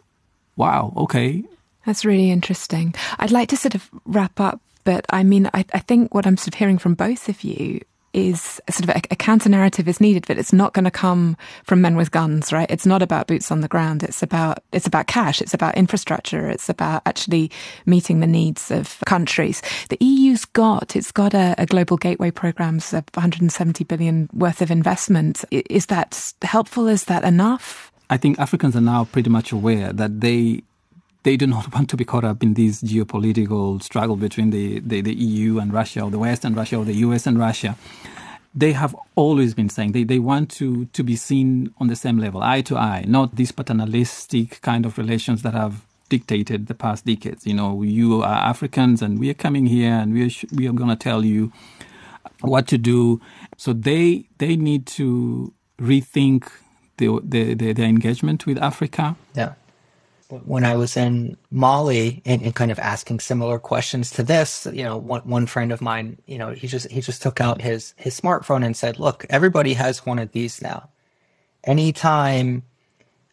[0.54, 1.44] wow, okay,
[1.84, 2.94] that's really interesting.
[3.18, 6.36] I'd like to sort of wrap up, but I mean, I, I think what I'm
[6.36, 7.80] sort of hearing from both of you
[8.12, 11.36] is sort of a, a counter narrative is needed, but it's not going to come
[11.64, 12.70] from men with guns, right?
[12.70, 14.02] It's not about boots on the ground.
[14.02, 15.40] It's about it's about cash.
[15.40, 16.48] It's about infrastructure.
[16.48, 17.50] It's about actually
[17.86, 19.62] meeting the needs of countries.
[19.88, 24.70] The EU's got it's got a, a global gateway programs of 170 billion worth of
[24.70, 25.44] investment.
[25.50, 26.88] Is that helpful?
[26.88, 27.90] Is that enough?
[28.10, 30.62] I think Africans are now pretty much aware that they
[31.22, 35.00] they do not want to be caught up in this geopolitical struggle between the, the,
[35.00, 37.76] the, EU and Russia, or the West and Russia, or the US and Russia.
[38.54, 42.18] They have always been saying they, they want to, to be seen on the same
[42.18, 47.06] level, eye to eye, not these paternalistic kind of relations that have dictated the past
[47.06, 47.46] decades.
[47.46, 50.72] You know, you are Africans and we are coming here and we are, we are
[50.72, 51.50] going to tell you
[52.42, 53.22] what to do.
[53.56, 56.50] So they, they need to rethink
[56.98, 59.16] the, the, the, their engagement with Africa.
[59.34, 59.54] Yeah
[60.38, 64.82] when I was in Mali and, and, kind of asking similar questions to this, you
[64.82, 67.92] know, one, one friend of mine, you know, he just, he just took out his,
[67.96, 70.88] his smartphone and said, look, everybody has one of these now.
[71.64, 72.62] Anytime,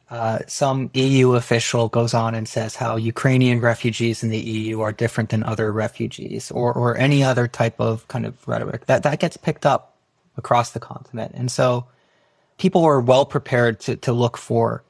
[0.10, 4.91] uh, some EU official goes on and says how Ukrainian refugees in the EU are
[4.91, 9.20] different than other refugees or, or any other type of kind of rhetoric that, that
[9.20, 9.95] gets picked up
[10.36, 11.32] across the continent.
[11.36, 11.86] And so
[12.58, 14.84] people are well prepared to, to look for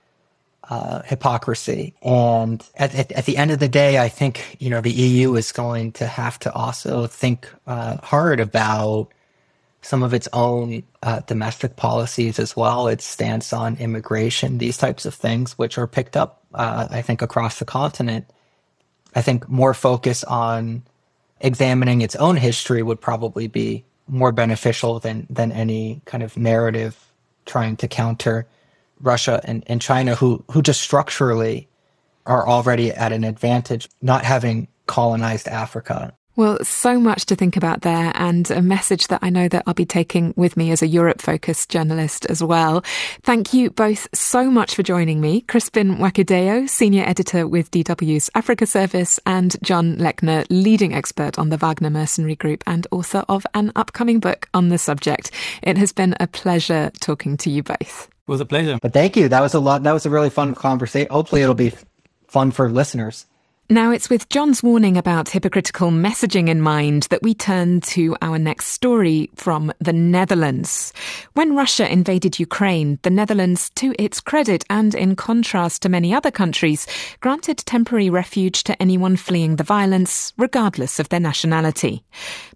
[0.69, 1.95] uh, hypocrisy.
[2.01, 5.35] And at, at, at, the end of the day, I think, you know, the EU
[5.35, 9.07] is going to have to also think uh, hard about
[9.81, 15.05] some of its own uh, domestic policies as well, its stance on immigration, these types
[15.05, 18.25] of things, which are picked up, uh, I think, across the continent.
[19.15, 20.83] I think more focus on
[21.39, 27.11] examining its own history would probably be more beneficial than, than any kind of narrative
[27.45, 28.45] trying to counter
[29.01, 31.67] Russia and, and China, who, who just structurally
[32.25, 36.13] are already at an advantage, not having colonized Africa.
[36.39, 39.73] Well, so much to think about there, and a message that I know that I'll
[39.73, 42.81] be taking with me as a Europe focused journalist as well.
[43.23, 45.41] Thank you both so much for joining me.
[45.41, 51.57] Crispin Mwakideu, senior editor with DW's Africa Service, and John Lechner, leading expert on the
[51.57, 55.31] Wagner Mercenary Group and author of an upcoming book on the subject.
[55.61, 58.07] It has been a pleasure talking to you both.
[58.29, 58.77] It was a pleasure.
[58.79, 59.27] But thank you.
[59.27, 59.81] That was a lot.
[59.81, 61.09] That was a really fun conversation.
[61.09, 61.73] Hopefully, it'll be
[62.27, 63.25] fun for listeners.
[63.71, 68.37] Now, it's with John's warning about hypocritical messaging in mind that we turn to our
[68.37, 70.93] next story from the Netherlands.
[71.33, 76.29] When Russia invaded Ukraine, the Netherlands, to its credit and in contrast to many other
[76.29, 76.85] countries,
[77.21, 82.03] granted temporary refuge to anyone fleeing the violence, regardless of their nationality.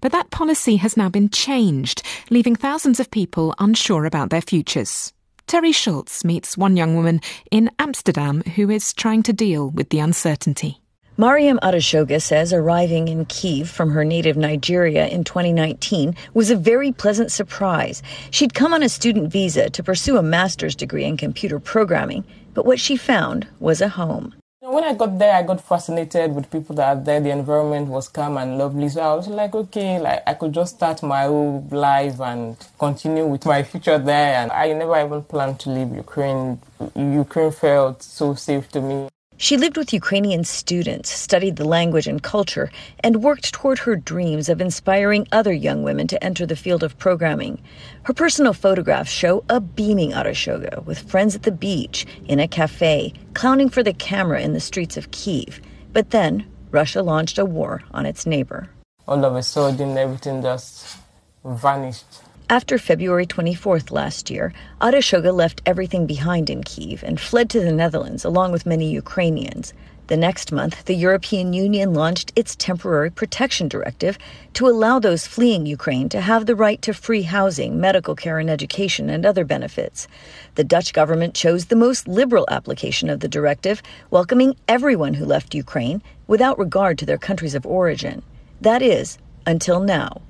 [0.02, 5.14] But that policy has now been changed, leaving thousands of people unsure about their futures.
[5.54, 10.00] Teri Schultz meets one young woman in Amsterdam who is trying to deal with the
[10.00, 10.82] uncertainty.
[11.16, 16.92] Mariam Adeshoga says arriving in Kiev from her native Nigeria in 2019 was a very
[16.92, 18.02] pleasant surprise.
[18.32, 22.24] She'd come on a student visa to pursue a master's degree in computer programming,
[22.56, 24.34] but what she found was a home.
[24.74, 27.20] When I got there, I got fascinated with people that are there.
[27.20, 28.90] The environment was calm and lovely.
[28.90, 33.24] So I was like, okay, like I could just start my whole life and continue
[33.28, 34.34] with my future there.
[34.38, 36.60] And I never even planned to leave Ukraine.
[36.96, 39.10] Ukraine felt so safe to me.
[39.44, 42.72] She lived with Ukrainian students, studied the language and culture,
[43.02, 46.98] and worked toward her dreams of inspiring other young women to enter the field of
[46.98, 47.62] programming.
[48.04, 53.12] Her personal photographs show a beaming Adeshoga with friends at the beach, in a cafe,
[53.34, 55.60] clowning for the camera in the streets of Kiev.
[55.92, 58.70] But then, Russia launched a war on its neighbor.
[59.10, 60.96] All of a sudden, everything just
[61.44, 62.23] vanished.
[62.54, 67.72] After February 24th last year, Adeshoga left everything behind in Kiev and fled to the
[67.72, 69.74] Netherlands along with many Ukrainians.
[70.06, 74.20] The next month, the European Union launched its temporary protection directive
[74.54, 78.52] to allow those fleeing Ukraine to have the right to free housing, medical care, and
[78.52, 80.08] education, and other benefits.
[80.54, 83.82] The Dutch government chose the most liberal application of the directive,
[84.12, 88.22] welcoming everyone who left Ukraine without regard to their countries of origin.
[88.62, 90.22] That is, until now.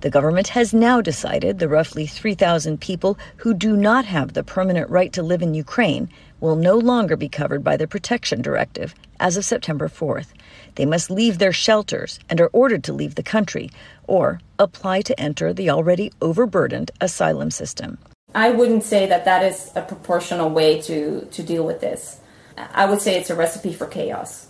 [0.00, 4.88] The government has now decided the roughly 3,000 people who do not have the permanent
[4.88, 6.08] right to live in Ukraine
[6.40, 10.28] will no longer be covered by the Protection Directive as of September 4th.
[10.76, 13.70] They must leave their shelters and are ordered to leave the country
[14.06, 17.98] or apply to enter the already overburdened asylum system.
[18.34, 22.20] I wouldn't say that that is a proportional way to, to deal with this.
[22.56, 24.49] I would say it's a recipe for chaos.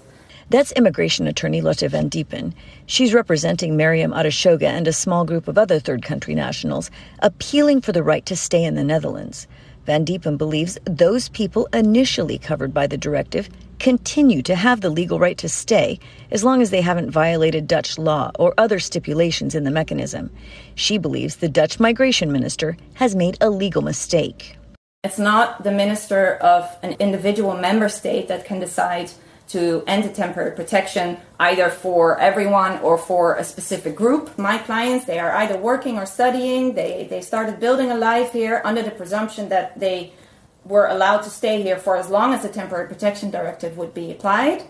[0.50, 2.52] That's immigration attorney Lotte van Diepen.
[2.86, 6.90] She's representing Mariam Adeshoga and a small group of other third country nationals,
[7.20, 9.46] appealing for the right to stay in the Netherlands.
[9.86, 13.48] Van Diepen believes those people initially covered by the directive
[13.78, 16.00] continue to have the legal right to stay
[16.32, 20.30] as long as they haven't violated Dutch law or other stipulations in the mechanism.
[20.74, 24.56] She believes the Dutch migration minister has made a legal mistake.
[25.04, 29.12] It's not the minister of an individual member state that can decide
[29.50, 34.38] to end the temporary protection either for everyone or for a specific group.
[34.38, 36.74] My clients, they are either working or studying.
[36.74, 40.12] They, they started building a life here under the presumption that they
[40.64, 44.12] were allowed to stay here for as long as the temporary protection directive would be
[44.12, 44.62] applied.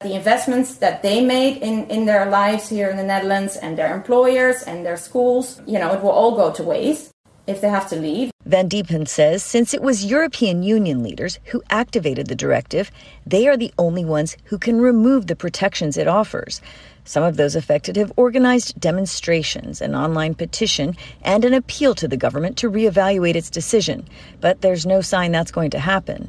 [0.00, 3.94] The investments that they made in, in their lives here in the Netherlands and their
[3.94, 7.10] employers and their schools, you know, it will all go to waste
[7.46, 8.30] if they have to leave.
[8.50, 12.90] Van Diepen says since it was European Union leaders who activated the directive,
[13.24, 16.60] they are the only ones who can remove the protections it offers.
[17.04, 22.16] Some of those affected have organized demonstrations, an online petition, and an appeal to the
[22.16, 24.04] government to reevaluate its decision,
[24.40, 26.28] but there's no sign that's going to happen.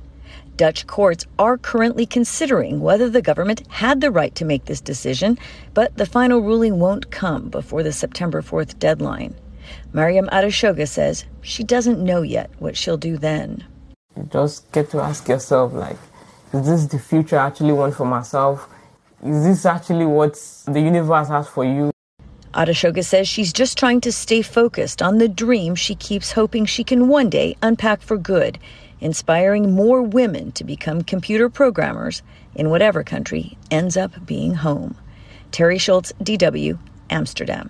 [0.57, 5.39] Dutch courts are currently considering whether the government had the right to make this decision,
[5.73, 9.33] but the final ruling won't come before the September 4th deadline.
[9.93, 13.63] Mariam Adeshoga says she doesn't know yet what she'll do then.
[14.15, 15.97] You just get to ask yourself, like,
[16.53, 18.67] is this the future I actually want for myself?
[19.23, 20.33] Is this actually what
[20.65, 21.91] the universe has for you?
[22.53, 26.83] Adeshoga says she's just trying to stay focused on the dream she keeps hoping she
[26.83, 28.59] can one day unpack for good
[29.01, 32.21] inspiring more women to become computer programmers
[32.55, 34.95] in whatever country ends up being home.
[35.51, 36.77] Teri Schultz, DW,
[37.09, 37.69] Amsterdam.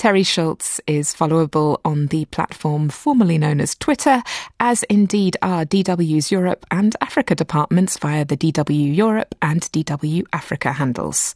[0.00, 4.22] Teri Schultz is followable on the platform formerly known as Twitter,
[4.58, 10.72] as indeed are DW's Europe and Africa departments via the DW Europe and DW Africa
[10.72, 11.34] handles.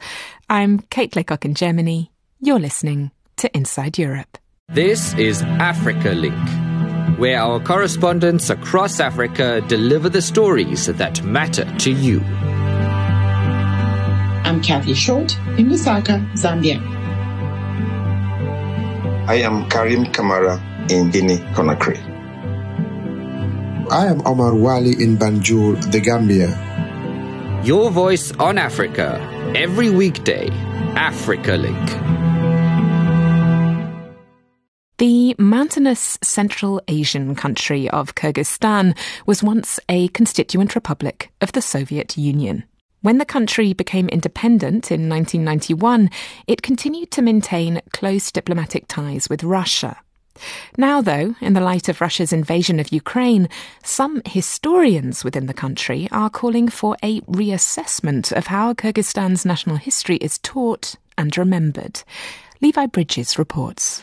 [0.49, 2.11] I'm Kate Laycock in Germany.
[2.41, 4.39] You're listening to Inside Europe.
[4.71, 11.91] This is Africa Link where our correspondents across Africa deliver the stories that matter to
[11.93, 12.21] you.
[14.43, 16.93] I'm Kathy Short in Lusaka, Zambia.
[19.27, 20.61] I am Karim Kamara
[20.91, 21.97] in Guinea Conakry.
[23.91, 26.53] I am Omar Wali in Banjul, the Gambia.
[27.64, 29.18] Your voice on Africa,
[29.57, 30.51] every weekday,
[30.95, 31.91] Africa Link.
[34.99, 38.95] The mountainous Central Asian country of Kyrgyzstan
[39.25, 42.64] was once a constituent republic of the Soviet Union.
[43.05, 46.09] When the country became independent in 1991,
[46.47, 49.99] it continued to maintain close diplomatic ties with Russia.
[50.79, 53.51] Now, though, in the light of Russia's invasion of Ukraine,
[53.83, 60.17] some historians within the country are calling for a reassessment of how Kyrgyzstan's national history
[60.17, 62.03] is taught and remembered.
[62.63, 64.03] Levi Bridges reports.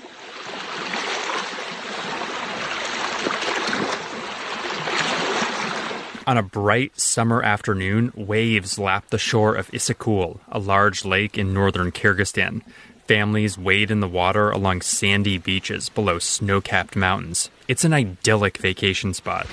[6.32, 11.54] On a bright summer afternoon, waves lap the shore of Issyk-Kul, a large lake in
[11.54, 12.62] northern Kyrgyzstan.
[13.06, 17.50] Families wade in the water along sandy beaches below snow capped mountains.
[17.68, 19.46] It's an idyllic vacation spot.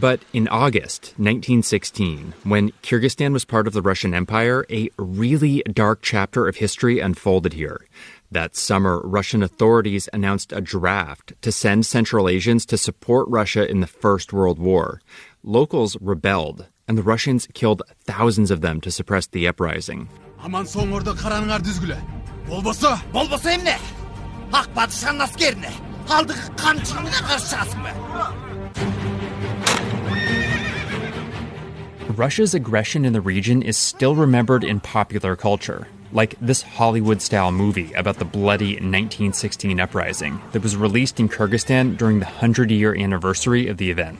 [0.00, 5.98] But in August 1916, when Kyrgyzstan was part of the Russian Empire, a really dark
[6.00, 7.82] chapter of history unfolded here.
[8.32, 13.80] That summer, Russian authorities announced a draft to send Central Asians to support Russia in
[13.80, 15.00] the First World War.
[15.42, 20.08] Locals rebelled, and the Russians killed thousands of them to suppress the uprising.
[32.14, 37.52] Russia's aggression in the region is still remembered in popular culture like this Hollywood style
[37.52, 42.94] movie about the bloody 1916 uprising that was released in Kyrgyzstan during the 100 year
[42.94, 44.18] anniversary of the event.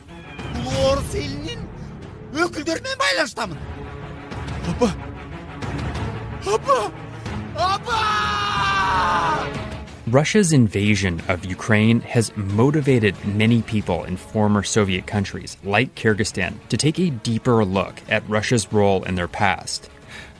[10.07, 16.76] Russia's invasion of Ukraine has motivated many people in former Soviet countries, like Kyrgyzstan, to
[16.76, 19.88] take a deeper look at Russia's role in their past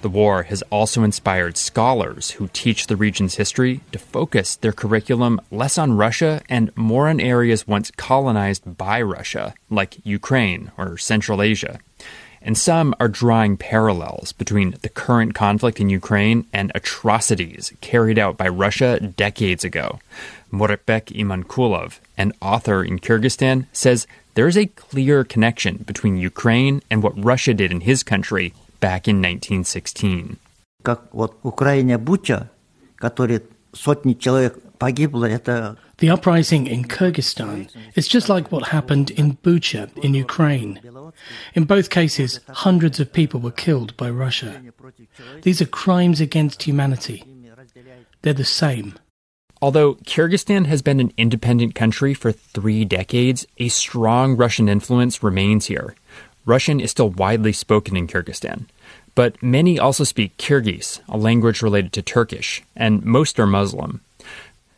[0.03, 5.41] the war has also inspired scholars who teach the region's history to focus their curriculum
[5.51, 11.43] less on Russia and more on areas once colonized by Russia, like Ukraine or Central
[11.43, 11.79] Asia.
[12.43, 18.39] And some are drawing parallels between the current conflict in Ukraine and atrocities carried out
[18.39, 20.01] by Russia decades ago.
[20.51, 27.03] Muratbek Imankulov, an author in Kyrgyzstan, says there is a clear connection between Ukraine and
[27.03, 30.38] what Russia did in his country back in 1916.
[30.84, 32.50] Как вот Украине Буча,
[32.96, 33.42] который
[33.74, 39.90] сотни человек погибло, это the uprising in Kyrgyzstan is just like what happened in Bucha
[40.04, 40.80] in Ukraine.
[41.54, 44.62] In both cases, hundreds of people were killed by Russia.
[45.44, 47.24] These are crimes against humanity.
[48.22, 48.96] They're the same.
[49.62, 55.68] Although Kyrgyzstan has been an independent country for three decades, a strong Russian influence remains
[55.68, 55.96] here.
[56.47, 58.65] Russian is still widely spoken in Kyrgyzstan,
[59.15, 64.01] but many also speak Kyrgyz, a language related to Turkish, and most are Muslim.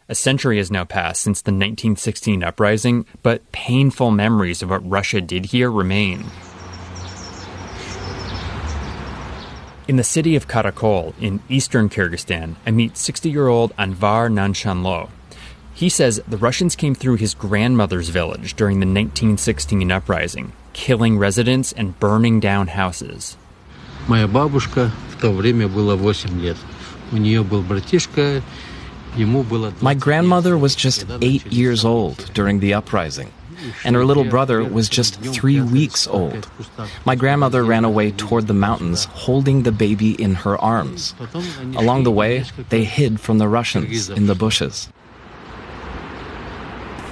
[0.08, 5.20] A century has now passed since the 1916 uprising, but painful memories of what Russia
[5.20, 6.26] did here remain.
[9.88, 15.10] In the city of Karakol in eastern Kyrgyzstan, I meet 60 year old Anvar Nanshanlo.
[15.74, 21.73] He says the Russians came through his grandmother's village during the 1916 uprising, killing residents
[21.73, 23.37] and burning down houses.
[24.07, 26.57] Моя бабушка в то время было 8 лет.
[27.11, 28.41] У нее был братишка,
[29.15, 29.73] ему было...
[29.81, 33.29] My grandmother was just eight years old during the uprising,
[33.83, 36.47] and her little brother was just three weeks old.
[37.05, 41.13] My grandmother ran away toward the mountains, holding the baby in her arms.
[41.75, 44.89] Along the way, they hid from the Russians in the bushes.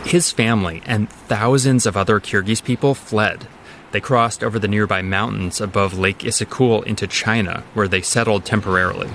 [0.09, 3.47] His family and thousands of other Kyrgyz people fled.
[3.91, 9.09] They crossed over the nearby mountains above Lake Issyk into China, where they settled temporarily.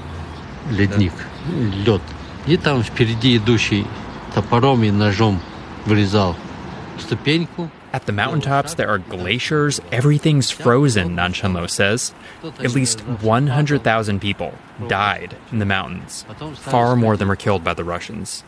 [0.70, 1.12] Ледник,
[1.84, 2.02] лед.
[2.46, 3.86] И там впереди идущий
[4.34, 5.40] топором и ножом
[5.84, 6.36] вырезал
[6.98, 7.70] ступеньку.
[7.92, 9.80] At the mountaintops, there are glaciers.
[9.90, 12.14] Everything's frozen, Nanshanlo says.
[12.42, 14.54] At least 100,000 people
[14.86, 18.44] died in the mountains, far more than were killed by the Russians.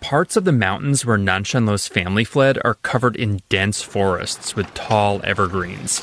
[0.00, 5.20] Parts of the mountains where Nanshanlo's family fled are covered in dense forests with tall
[5.24, 6.00] evergreens.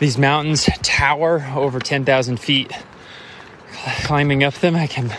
[0.00, 2.72] These mountains tower over 10,000 feet.
[4.04, 5.12] Climbing up them, I can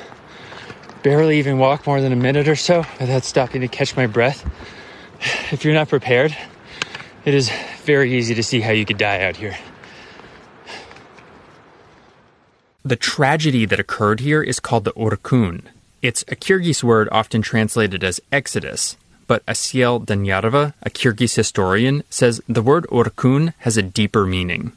[1.04, 4.45] barely even walk more than a minute or so without stopping to catch my breath.
[5.52, 6.36] If you're not prepared,
[7.26, 7.52] it is
[7.84, 9.58] very easy to see how you could die out here.
[12.89, 15.61] The tragedy that occurred here is called the Urkun.
[16.01, 22.41] It's a Kyrgyz word often translated as exodus, but Asiel Danyarova, a Kyrgyz historian, says
[22.49, 24.71] the word Urkun has a deeper meaning.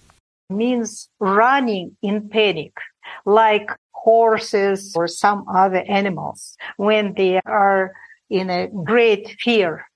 [0.51, 2.75] Means running in panic,
[3.25, 7.95] like horses or some other animals when they are
[8.29, 9.87] in a great fear.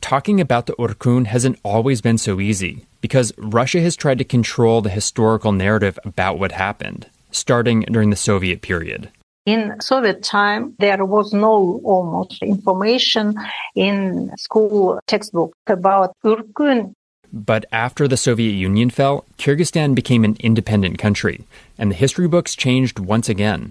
[0.00, 4.82] Talking about the Urkun hasn't always been so easy because Russia has tried to control
[4.82, 9.10] the historical narrative about what happened starting during the Soviet period.
[9.46, 13.34] In Soviet time, there was no almost information
[13.74, 16.94] in school textbook about Urkun.
[17.32, 21.44] But after the Soviet Union fell, Kyrgyzstan became an independent country,
[21.78, 23.70] and the history books changed once again.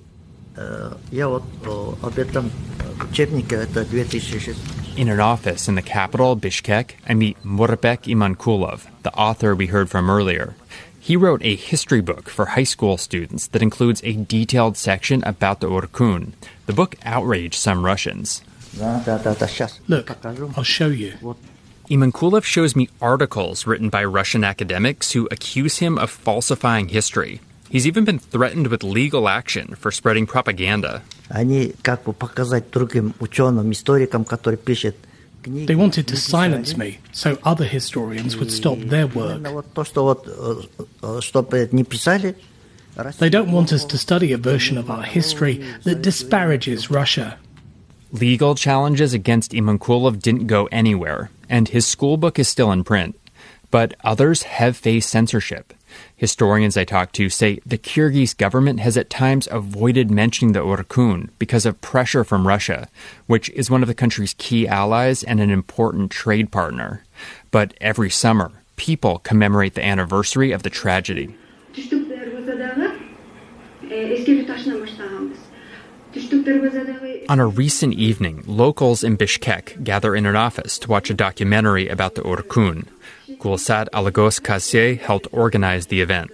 [4.97, 9.89] In an office in the capital, Bishkek, I meet Murbek Imankulov, the author we heard
[9.89, 10.55] from earlier.
[10.98, 15.60] He wrote a history book for high school students that includes a detailed section about
[15.60, 16.32] the Orkun.
[16.64, 18.42] The book outraged some Russians.
[19.86, 21.12] Look, I'll show you.
[21.90, 27.40] Imankulov shows me articles written by Russian academics who accuse him of falsifying history.
[27.68, 31.02] He's even been threatened with legal action for spreading propaganda.
[31.28, 34.96] Они как бы показать другим ученым, историкам, которые пишут
[35.51, 39.41] they wanted to silence me so other historians would stop their work.
[43.17, 47.37] They don't want us to study a version of our history that disparages Russia.
[48.11, 53.15] Legal challenges against Imankulov didn't go anywhere, and his school book is still in print.
[53.71, 55.73] But others have faced censorship.
[56.15, 61.29] Historians I talked to say the Kyrgyz government has at times avoided mentioning the Urkun
[61.39, 62.87] because of pressure from Russia,
[63.27, 67.03] which is one of the country's key allies and an important trade partner.
[67.51, 71.35] But every summer, people commemorate the anniversary of the tragedy.
[77.29, 81.87] On a recent evening, locals in Bishkek gather in an office to watch a documentary
[81.87, 82.87] about the Urkun.
[83.37, 86.31] Gulsat Alagos Kassier helped organize the event.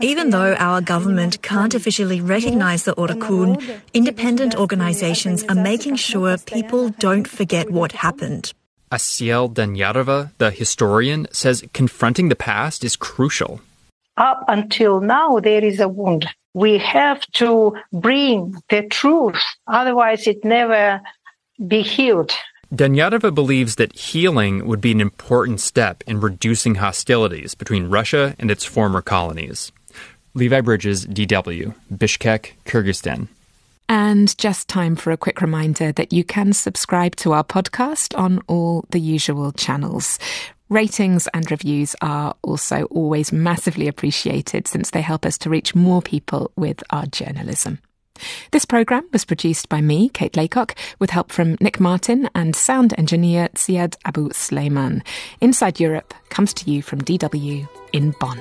[0.00, 6.88] Even though our government can't officially recognize the Urkun, independent organizations are making sure people
[6.98, 8.52] don't forget what happened.
[8.90, 13.60] Asiel Danyarova, the historian, says confronting the past is crucial.
[14.16, 16.28] Up until now, there is a wound.
[16.54, 21.00] We have to bring the truth, otherwise, it never
[21.66, 22.32] be healed.
[22.74, 28.50] Danyarova believes that healing would be an important step in reducing hostilities between Russia and
[28.50, 29.70] its former colonies.
[30.34, 33.28] Levi Bridges, DW, Bishkek, Kyrgyzstan.
[33.88, 38.40] And just time for a quick reminder that you can subscribe to our podcast on
[38.48, 40.18] all the usual channels.
[40.70, 46.00] Ratings and reviews are also always massively appreciated since they help us to reach more
[46.00, 47.78] people with our journalism.
[48.52, 52.94] This programme was produced by me, Kate Laycock, with help from Nick Martin and sound
[52.96, 55.02] engineer Ziad Abu Sleiman.
[55.40, 58.40] Inside Europe comes to you from DW in Bonn.